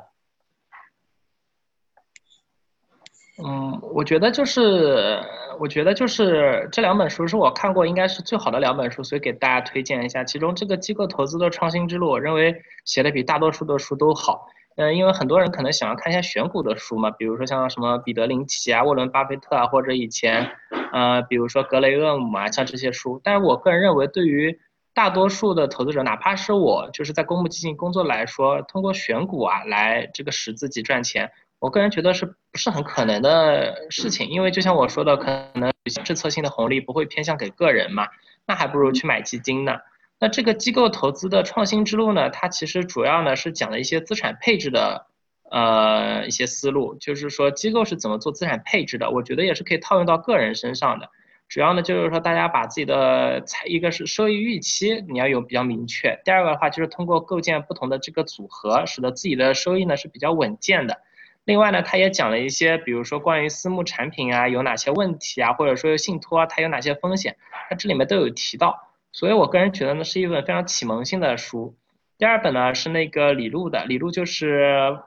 [3.37, 5.19] 嗯，我觉得就是，
[5.59, 10.23] 我觉得就是这两本书是我看过应该是最好的两本书，所以给大家推荐一下。
[10.23, 14.47] 其中这个机构投资的创新之路，我认为写的比大多数的书都好。
[14.77, 20.51] 嗯，因为很多人可能想要看一下选股的书嘛，比如说像什么彼得林奇啊、沃伦巴菲特啊，或者以前，
[20.91, 23.21] 呃，比如说格雷厄姆啊，像这些书。
[23.23, 24.59] 但是我个人认为，对于
[24.93, 34.27] 大多数的投资者，哪怕是我，就是在公募基金工作来说，通过选股啊来这个使自己赚钱，我个人觉得是不是很可能的事情？
[34.27, 35.71] 因为就像我说的，可能
[36.03, 38.07] 政策性的红利不会偏向给个人嘛，
[38.45, 39.77] 那还不如去买基金呢。
[40.19, 42.29] 那这个机构投资的创新之路呢？
[42.29, 45.07] 它其实主要呢是讲了一些资产配置的，
[45.51, 49.09] 呃，一些思路，就是说机构是怎么做资产配置的。
[49.11, 51.09] 我觉得也是可以套用到个人身上的。
[51.47, 61.01] 主要呢就是说大家把自己的财，一个是收益预期你要有比较明确，第二个的话就是通过构建不同的这个组合，使得自己的收益呢是比较稳健的。
[61.43, 67.37] 另外呢，他也讲了一些，比如说关于私募产品啊有哪些问题啊，或者说信托啊它有哪些风险，
[67.69, 68.84] 那这里面都有提到。
[69.15, 71.73] 所以，我个人觉得呢，是一本非常启蒙性的书。
[72.17, 74.99] 第二本呢是那个李路的，李路就是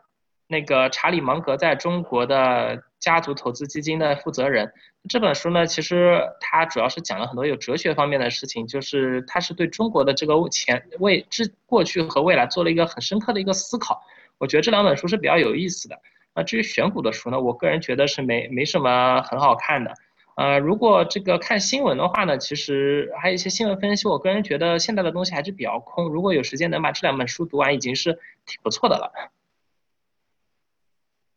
[0.46, 4.72] 那个查理芒格在中国的家族投资基金的负责人。
[5.11, 14.02] 这本书呢，其实它主要是讲了很多有哲学方面的事情，就是它是对中国的这个前未之过去和未来做了一个很深刻的一个思考。
[14.38, 16.00] 我觉得这两本书是比较有意思的。
[16.34, 19.92] 那至于选股的书呢，我个人觉得是没没什么很好看的。
[20.39, 26.09] 呃，如果这个看新闻的话呢，其实还有一些新闻分析，我个人觉得现在的东西还是比较空。
[26.09, 28.12] 如果有时间能把这两本书读完，已经是
[28.47, 29.12] 挺不错的了。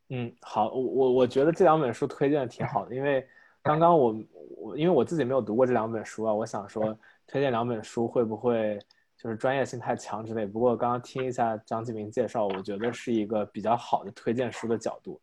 [0.10, 3.28] 嗯，好，我我我觉得这两本书推荐的挺好的，因为
[3.64, 4.16] 刚刚我
[4.56, 6.96] 我因为我自己没有读过这两本书啊，我想说
[7.26, 8.78] 推荐两本书会不会
[9.18, 10.46] 就是专业性太强之类。
[10.46, 15.20] 不过刚刚听一下张继明介绍，我觉得是一个比较好的推荐书的角度。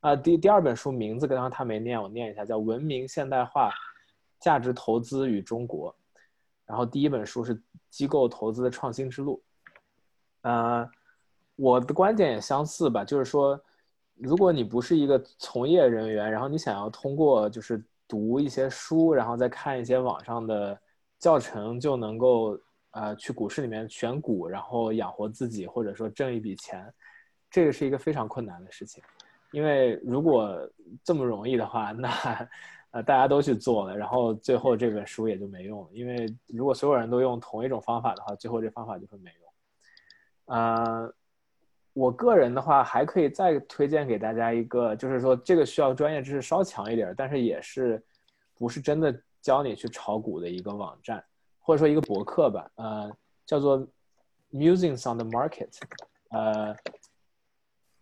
[0.00, 3.72] 啊，第第二本书名字刚刚他没念，我念一下，叫《文明现代化：
[4.38, 5.92] 价值投资与中国》。
[6.64, 7.56] 然后第一本书是
[7.90, 9.42] 《机构投资的创新之路》。
[10.48, 10.88] 呃，
[11.56, 13.60] 我的观点也相似吧，就是说，
[14.14, 20.80] 如果你不是一个从业人员，然后你想要通过就是读一些书，然后再看一些网上的
[21.18, 22.56] 教程，就能够
[22.92, 26.94] 呃去股市里面选股，然后养活自己，或者说挣一笔钱，
[27.50, 29.02] 这个是一个非常困难的事情。
[29.52, 30.58] 因为如果
[31.02, 32.10] 这么容易的话，那
[32.90, 35.88] 呃大家都去做了，然后最后这本书也就没用了。
[35.92, 40.56] 因为如果所有人都用同一种方法的话，最后这方法就会没用。
[40.56, 41.12] 呃，
[41.94, 48.02] 我个人的话还可以再推荐给大家一个，就是说这个需要专业知识稍强一点，但是也是
[48.54, 51.24] 不是真的教你去炒股的一个网站，
[51.60, 53.10] 或者说一个博客吧，呃，
[53.46, 53.78] 叫做
[54.52, 55.74] Musings on the Market，
[56.30, 56.76] 呃。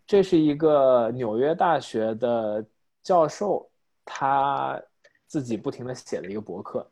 [0.07, 2.65] 这是一个纽约大学的
[3.03, 3.69] 教授，
[4.05, 4.81] 他
[5.27, 6.89] 自己不停的写的一个博客，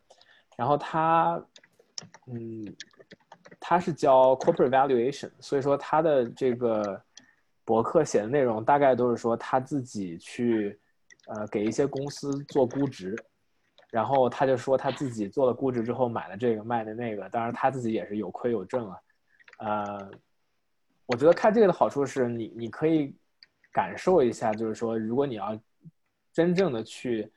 [0.57, 1.41] 然后他，
[2.27, 2.75] 嗯，
[3.57, 7.01] 他是教 corporate valuation，所以说他的这个
[7.63, 10.77] 博客写的内容大概都是说他自己去，
[11.27, 13.15] 呃，给一些公司做估值，
[13.91, 18.99] 然后他就说他自己做了估值之后买了这个卖的那个，当然他自己也是有亏有挣啊，
[19.59, 20.11] 呃。
[21.07, 23.15] 我觉得看这个的好处是你，你可以
[23.71, 25.55] 感受一下，就是说，如果你要
[26.33, 27.31] 真正的去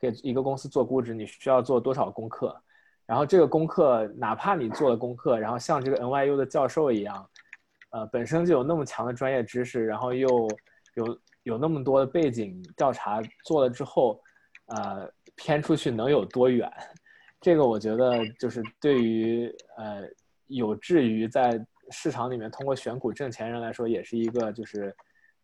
[0.00, 2.60] 给一个公司做估值，你需要做多少功课？
[3.06, 7.30] 然后这个功课，哪怕你做了功课，然后像这个 NYU 的教授一样，
[7.90, 10.28] 呃，本身就有那么强的专业知识，然后又
[10.94, 14.20] 有有那么多的背景调查做了之后，
[14.66, 16.68] 呃，偏出去能有多远？
[17.40, 19.46] 这个我觉得就是对于
[19.76, 20.02] 呃
[20.48, 21.64] 有志于在。
[21.90, 24.94] 市场里面通过选股挣钱人来说，也是一个就是，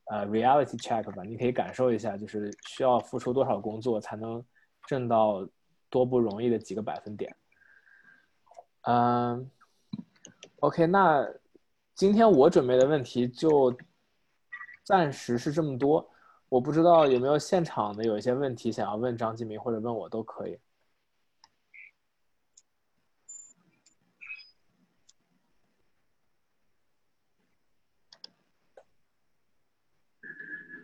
[0.07, 1.23] 呃，reality check 吧。
[1.23, 4.45] 你可以感受一下，就是需要付出多少工作才能
[4.87, 5.47] 挣到
[5.91, 7.35] 多不容易的几个百分点。
[8.83, 9.51] 嗯
[10.61, 11.29] ，OK，那
[11.95, 13.77] 今天我准备的问题就
[14.85, 16.09] 暂时是这么多。
[16.49, 20.59] 我不知道有没有现场的有一些问题想要问张继明或者问我都可以。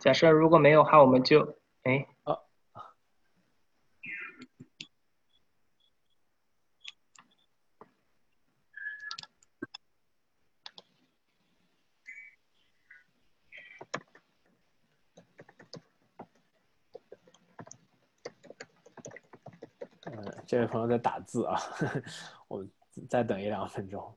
[0.05, 2.37] 假设如果没有的话，我们就哎，啊，
[20.03, 21.59] 嗯，这位朋友在打字啊，
[22.47, 22.63] 我
[23.09, 24.15] 再等一两分钟。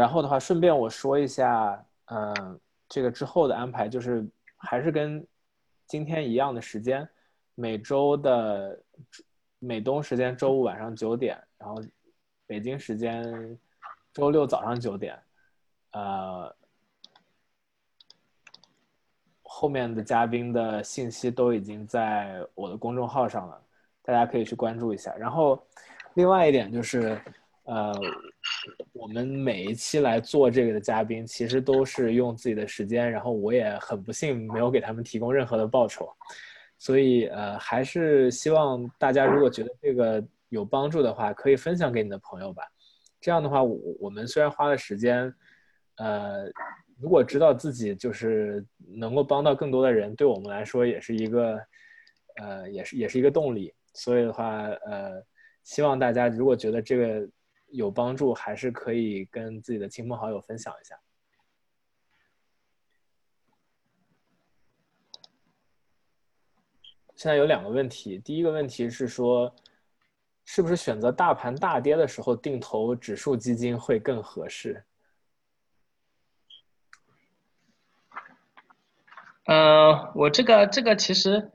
[0.00, 4.26] 然后的话，顺便我说一下，嗯，这个之后的安排就是
[4.56, 5.22] 还是跟
[5.86, 7.06] 今天一样的时间，
[7.54, 8.82] 每周的
[9.58, 11.82] 美东时间周五晚上九点，然后
[12.46, 13.58] 北京时间
[14.10, 15.18] 周六早上九点，
[15.92, 16.56] 呃，
[19.42, 23.62] 后面的嘉宾的信息都已经在我的公众号上了，
[24.00, 25.14] 大家可以去关注一下。
[25.16, 25.62] 然后，
[26.14, 27.20] 另外一点就是。
[27.64, 27.92] 呃，
[28.92, 36.08] 我们每一期来做这个的嘉宾，其实都是用自己的时间，然后我也很不幸没有给他们提供任何的报酬，
[36.78, 42.62] 所以呃，还是希望大家如果觉得这个有帮助的话，可以分享给你的朋友吧。
[43.20, 45.32] 这样的话，我我们虽然花了时间，
[45.96, 46.44] 呃，
[46.98, 51.60] 如果知道自己就是能够帮到更多的人，对我们来说也是一个，
[52.36, 53.72] 呃，也是也是一个动力。
[53.94, 55.22] 所以的话，呃，
[55.64, 57.28] 希望大家如果觉得这个。
[57.70, 60.98] 有帮助，还是可以跟自己的亲朋好友分享一下。
[67.14, 69.54] 现在有两个问题，第一个问题是说，
[70.44, 74.82] 是不是选择大盘大跌的时候定投指数基金会更合适？
[79.44, 81.50] 嗯，我这个这个其实，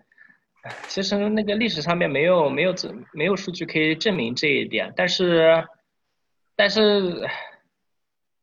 [0.88, 2.74] 其实那个历史上面没有没有
[3.12, 5.68] 没有数据可以证明这一点，但是。
[6.56, 7.28] 但是，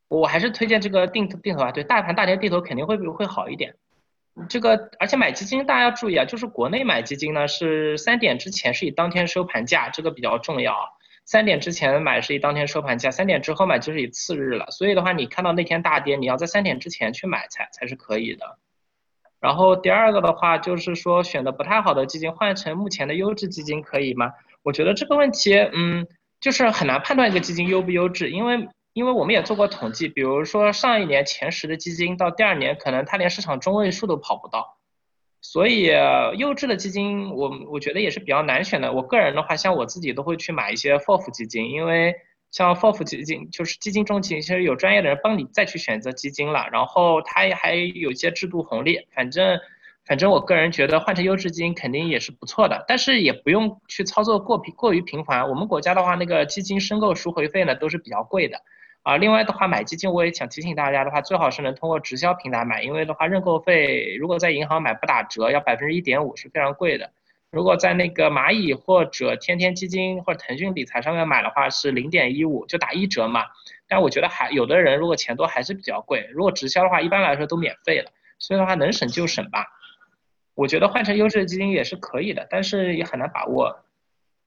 [0.08, 3.74] 我还是推荐这个定定投啊，对，大盘大跌定投肯定会会好一点。
[4.48, 10.74] 这个而且买基金大家要注意啊，就是国内买基金呢是三点之前是以当天收盘价，这个比较重要。
[11.24, 14.66] 三点之前买是以当天收盘价，三点之后买就是以次日了。
[14.70, 18.58] 所以的话，你看到那天大跌，你要在三点之前去买才才是可以的。
[19.40, 24.32] 然后第二个的话就是说，选的不太好的基金换成目前的优质基金可以吗？
[24.62, 26.06] 我觉得这个问题，嗯。
[26.42, 34.76] 就是很难判断一个基金优不优质，因为因为我们也做过统计，比如说上一年前十的基金到第二年，可能它连市场中位数都跑不到，
[35.40, 35.90] 所以
[36.36, 38.92] 优质的基金，我我觉得也是比较难选的。
[38.92, 42.14] 我个人的话，像我自己都会去买一些 FOF 基金，因为
[42.50, 49.06] 像 FOF 基金就是基金中，其实有专业的人帮你再去选择基金了，然后它也还有一些制度红利。
[49.14, 49.58] 反正
[50.04, 55.48] 反正我个人觉得换成优质基金肯定也是不错的，但是也不用去操作过频过于频繁。
[55.48, 58.60] 我们国家的话，那个基金申购赎回费呢都是比较贵的。
[59.02, 67.10] 啊，另外的话，买基金我也想提醒大家的话，最好是能通过直销平台买，因为的话认购费如果在银行买不打折，要百分之一点五是非常贵的。
[67.50, 73.44] 如果在那个蚂蚁或者天天基金或者腾讯理财上面买的话是零点一五，就打一折嘛。
[73.88, 79.66] 但我觉得还有的人如果钱多还是比较贵，如果直销的话一般来说都免费了，所以的话能省就省吧。
[80.54, 83.84] 我觉得换成优质的基金也是可以的，但是也很难把握。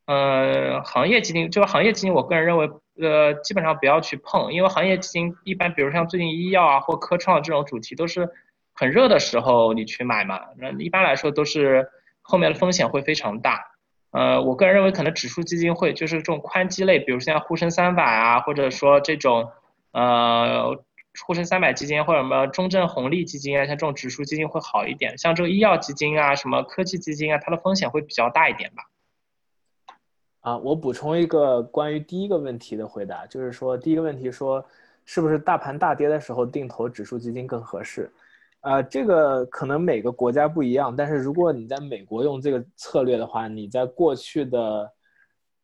[0.06, 2.70] 呃，行业基金就是行业基金，我个人认为。
[2.98, 8.30] 呃，基本上不要去碰，因为行业基金一般，比如像最近医药啊或科创这种主题都是
[8.74, 11.90] 很热的时候，你去买嘛，那一般来说都是
[12.22, 13.66] 后面的风险会非常大。
[14.12, 19.52] 呃，我个人认为可能指数基金会就是这种宽基类，比如像沪深三百啊，或者说这种
[19.92, 20.82] 呃
[21.26, 25.18] 沪深三百基金或者什么中证红利基金啊，像这种指数基金会好一点。
[25.18, 28.84] 像这个医药基金啊，什么科技基金啊，它的风险会比较大一点吧。
[30.42, 34.64] 啊，我补充一个关于第一个问题的回答，就是说第一个问题说，
[35.04, 38.12] 是不是大盘大跌的时候定投指数基金更合适？
[38.62, 44.92] 啊，这个可能每个国家不一样，但是如果你在美国用这个策略的话，你在过去的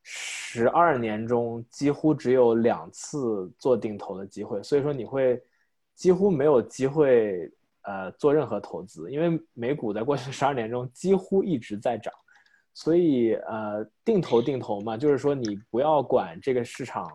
[0.03, 5.41] 十二年中几乎只有两次做定投的机会，所以说你会
[5.93, 7.51] 几乎没有机会
[7.83, 12.13] 呃做任何投资，因为美股在过去十二年中几乎一直在涨。
[12.73, 17.05] 所以，呃，定投定投嘛，就是说你不要管这个市场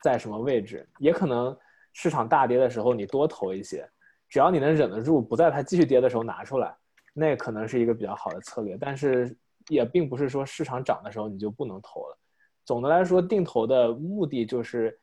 [0.00, 1.54] 在什么位置，也可能
[1.92, 3.84] 市场大跌的时候你多投一些，
[4.28, 6.72] 只要你能忍得住，不在它继续跌的时候拿出来，
[7.12, 8.78] 那可能是一个比较好的策略。
[8.80, 9.36] 但是
[9.68, 12.18] 也并不是说市场涨的时候你就不能投了。
[12.64, 14.98] 总的来说，定投的目的就是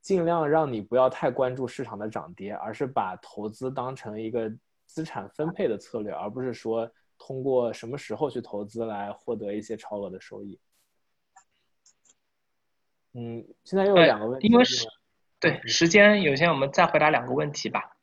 [0.00, 4.50] 尽量让你不要太关注市场的涨跌，而是把投资当成一个
[4.86, 6.90] 资产分配的策略，而不是说。
[7.18, 10.60] 通过什么时候去投资来获得一些超额的收益？
[13.14, 14.86] 嗯，现在又有两个问题，因为是
[15.40, 17.96] 对时间有限，我们再回答两个问题吧。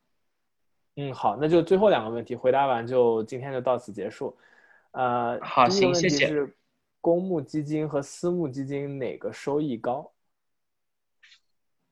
[0.96, 4.36] 嗯，好，那就最后两个问题回答完，就今天就到此结束。
[4.94, 6.28] 呃，好，行，谢谢。
[6.28, 6.56] 是
[7.02, 10.12] 公募基金和私募基金哪个收益高？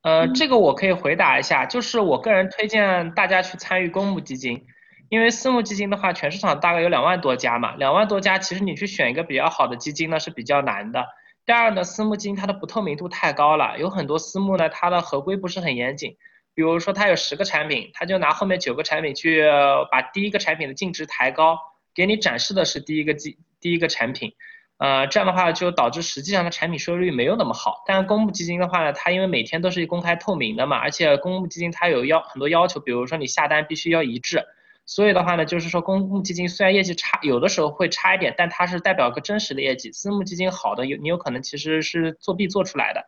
[0.04, 4.66] 呃，这个我可以回答一下，就是我个人推荐大家去参与公募基金。
[5.10, 11.06] 因为私募基金的话，全市场大概有两万多家嘛，两万多家，其实你去选一个比较好的基金呢是比较难的。
[11.46, 16.16] 第二呢，私募基金它的不透明度太高了，有很多私募呢，它的合规不是很严谨。
[16.54, 19.44] 比如说它有十个产品，它就拿后面九个产品去
[19.92, 21.58] 把第一个产品的净值抬高，
[21.94, 24.34] 给你展示的是第一个基第一个产品，
[24.78, 27.84] 呃，这样的话就导致实际上它产品收益率没有那么好。
[27.86, 34.44] 但公募基金的话呢，它因为每天都是公开透明的嘛，而且公募基金它有要很多要求，比如说你下单必须要一致。
[34.88, 39.92] 所以的话呢，就是说公募基金虽然业绩差，有的时候会差一点，但它是代表个真实的业绩。
[39.92, 43.06] 私募基金好的有你有可能其实是作弊做出来的。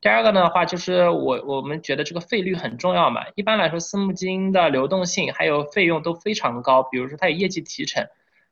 [0.00, 3.22] 第二个的话就是我我们觉得这个费率很重要嘛。
[3.34, 8.06] 一般来说，私募基金的流动性还有费用都非常高，比如说它有业绩提成。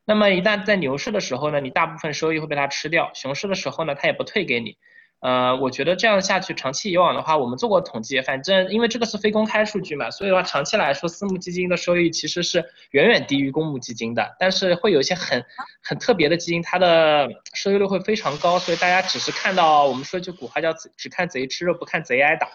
[0.05, 4.77] 那么一旦在牛市的时候呢，你大部分收益会被它吃掉；熊市的时候呢，它也不退给你。
[5.21, 14.35] 呃，我觉得这样下去，长期以往的话，我们做过统计，反正因为这个是非公开数据嘛，所以的话，长期来说，私募基金的收益其实是远远低于公募基金的。
[14.37, 15.43] 但是会有一些很
[15.81, 22.47] 很特别的基金，它的收益率会非常高，所以大家只是看到我们说一句古话叫只看贼吃肉，不看贼挨打。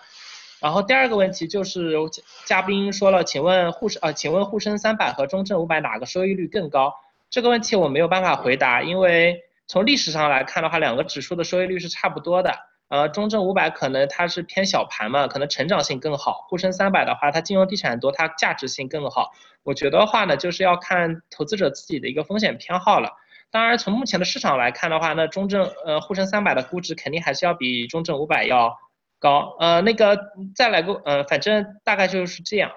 [0.61, 1.97] 然后第二个问题就是
[2.45, 6.95] 嘉宾说了，请问沪深啊，请问沪深三百和中证五百哪个收益率更高？
[7.31, 9.41] 这个问题我没有办法回答，因为。
[9.73, 12.53] 从历史上来看的话，两个指数的收益率是差不多的。
[12.89, 16.45] 呃，中证五百可能它是偏小盘嘛，可能成长性更好。
[16.49, 19.31] 沪深三百的话，它金融地产多，它价值性更好。
[19.63, 23.13] 我觉得话呢，就是要看投资者自己的一个风险偏好了。
[23.53, 28.77] 当然，从目前的市场来看的话，那中证呃沪深三百的估值肯定还是要比中证五百要
[29.21, 29.55] 高。
[29.61, 30.19] 呃，那个
[30.57, 32.73] 再来个呃，反正大概就是这样。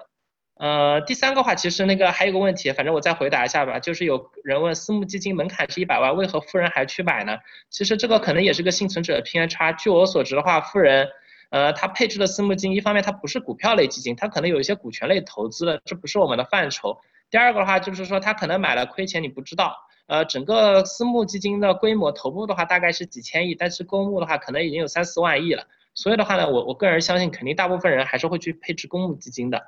[0.64, 3.78] 呃，第三个话，其实那个还有个问题，反正我再回答一下吧。
[3.78, 7.36] 就是有人问，私募基金门槛是一百万，为何富人还去买呢？
[7.68, 9.72] 其实这个可能也是个幸存者的偏差。
[9.72, 11.06] 据我所知的话，富人，
[11.50, 16.98] 呃，他配置的私募基金，一方面它不是股票类基金，它可能有一些股权类投资的，这不是我们的范畴。
[17.28, 19.76] 第二个的话，就是说他可能买了亏钱，你不知道。
[20.06, 25.66] 呃，整个私募基金的规模，头部的话大概是几千亿，但是公募的话可能已经有三四万亿了。
[25.92, 29.62] 所以的话呢，我我个人相信，肯定大部分人还是会去配置公募基金的。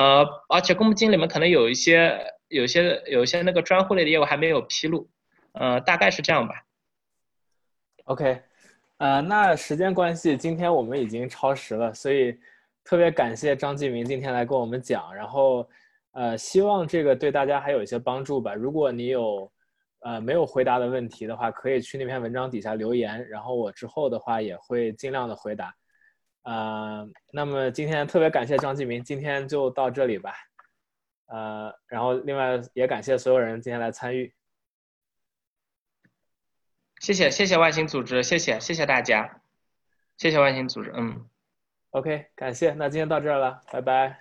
[0.00, 2.18] 呃，而且公募基金里面可能有一些
[2.48, 5.06] 有些有些那个专户类的业务还没有披露，
[5.52, 6.54] 呃，大概是这样吧。
[8.04, 8.40] OK，
[8.96, 12.34] 呃，那时间关系，今天我们已经超时了，所以
[12.82, 15.68] 特别感谢张继明今天来跟我们讲，然后
[16.12, 18.54] 呃，希望这个对大家还有一些帮助吧。
[18.54, 19.52] 如果你有
[19.98, 25.74] 呃没有回答的问题的话，可以去那篇文章底下留言，然后我之后的话也会尽量的回答。
[26.42, 30.34] 呃，那么今天特别感谢张继明，今天就到这里吧。
[31.26, 34.34] 呃，然后另外也感谢所有人今天来参与。
[37.00, 39.42] 谢谢谢谢外星组织，谢谢谢谢大家，
[40.16, 41.28] 谢谢外星组织，嗯
[41.90, 44.20] ，OK，感谢，那今天到这儿了，拜拜，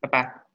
[0.00, 0.49] 拜拜。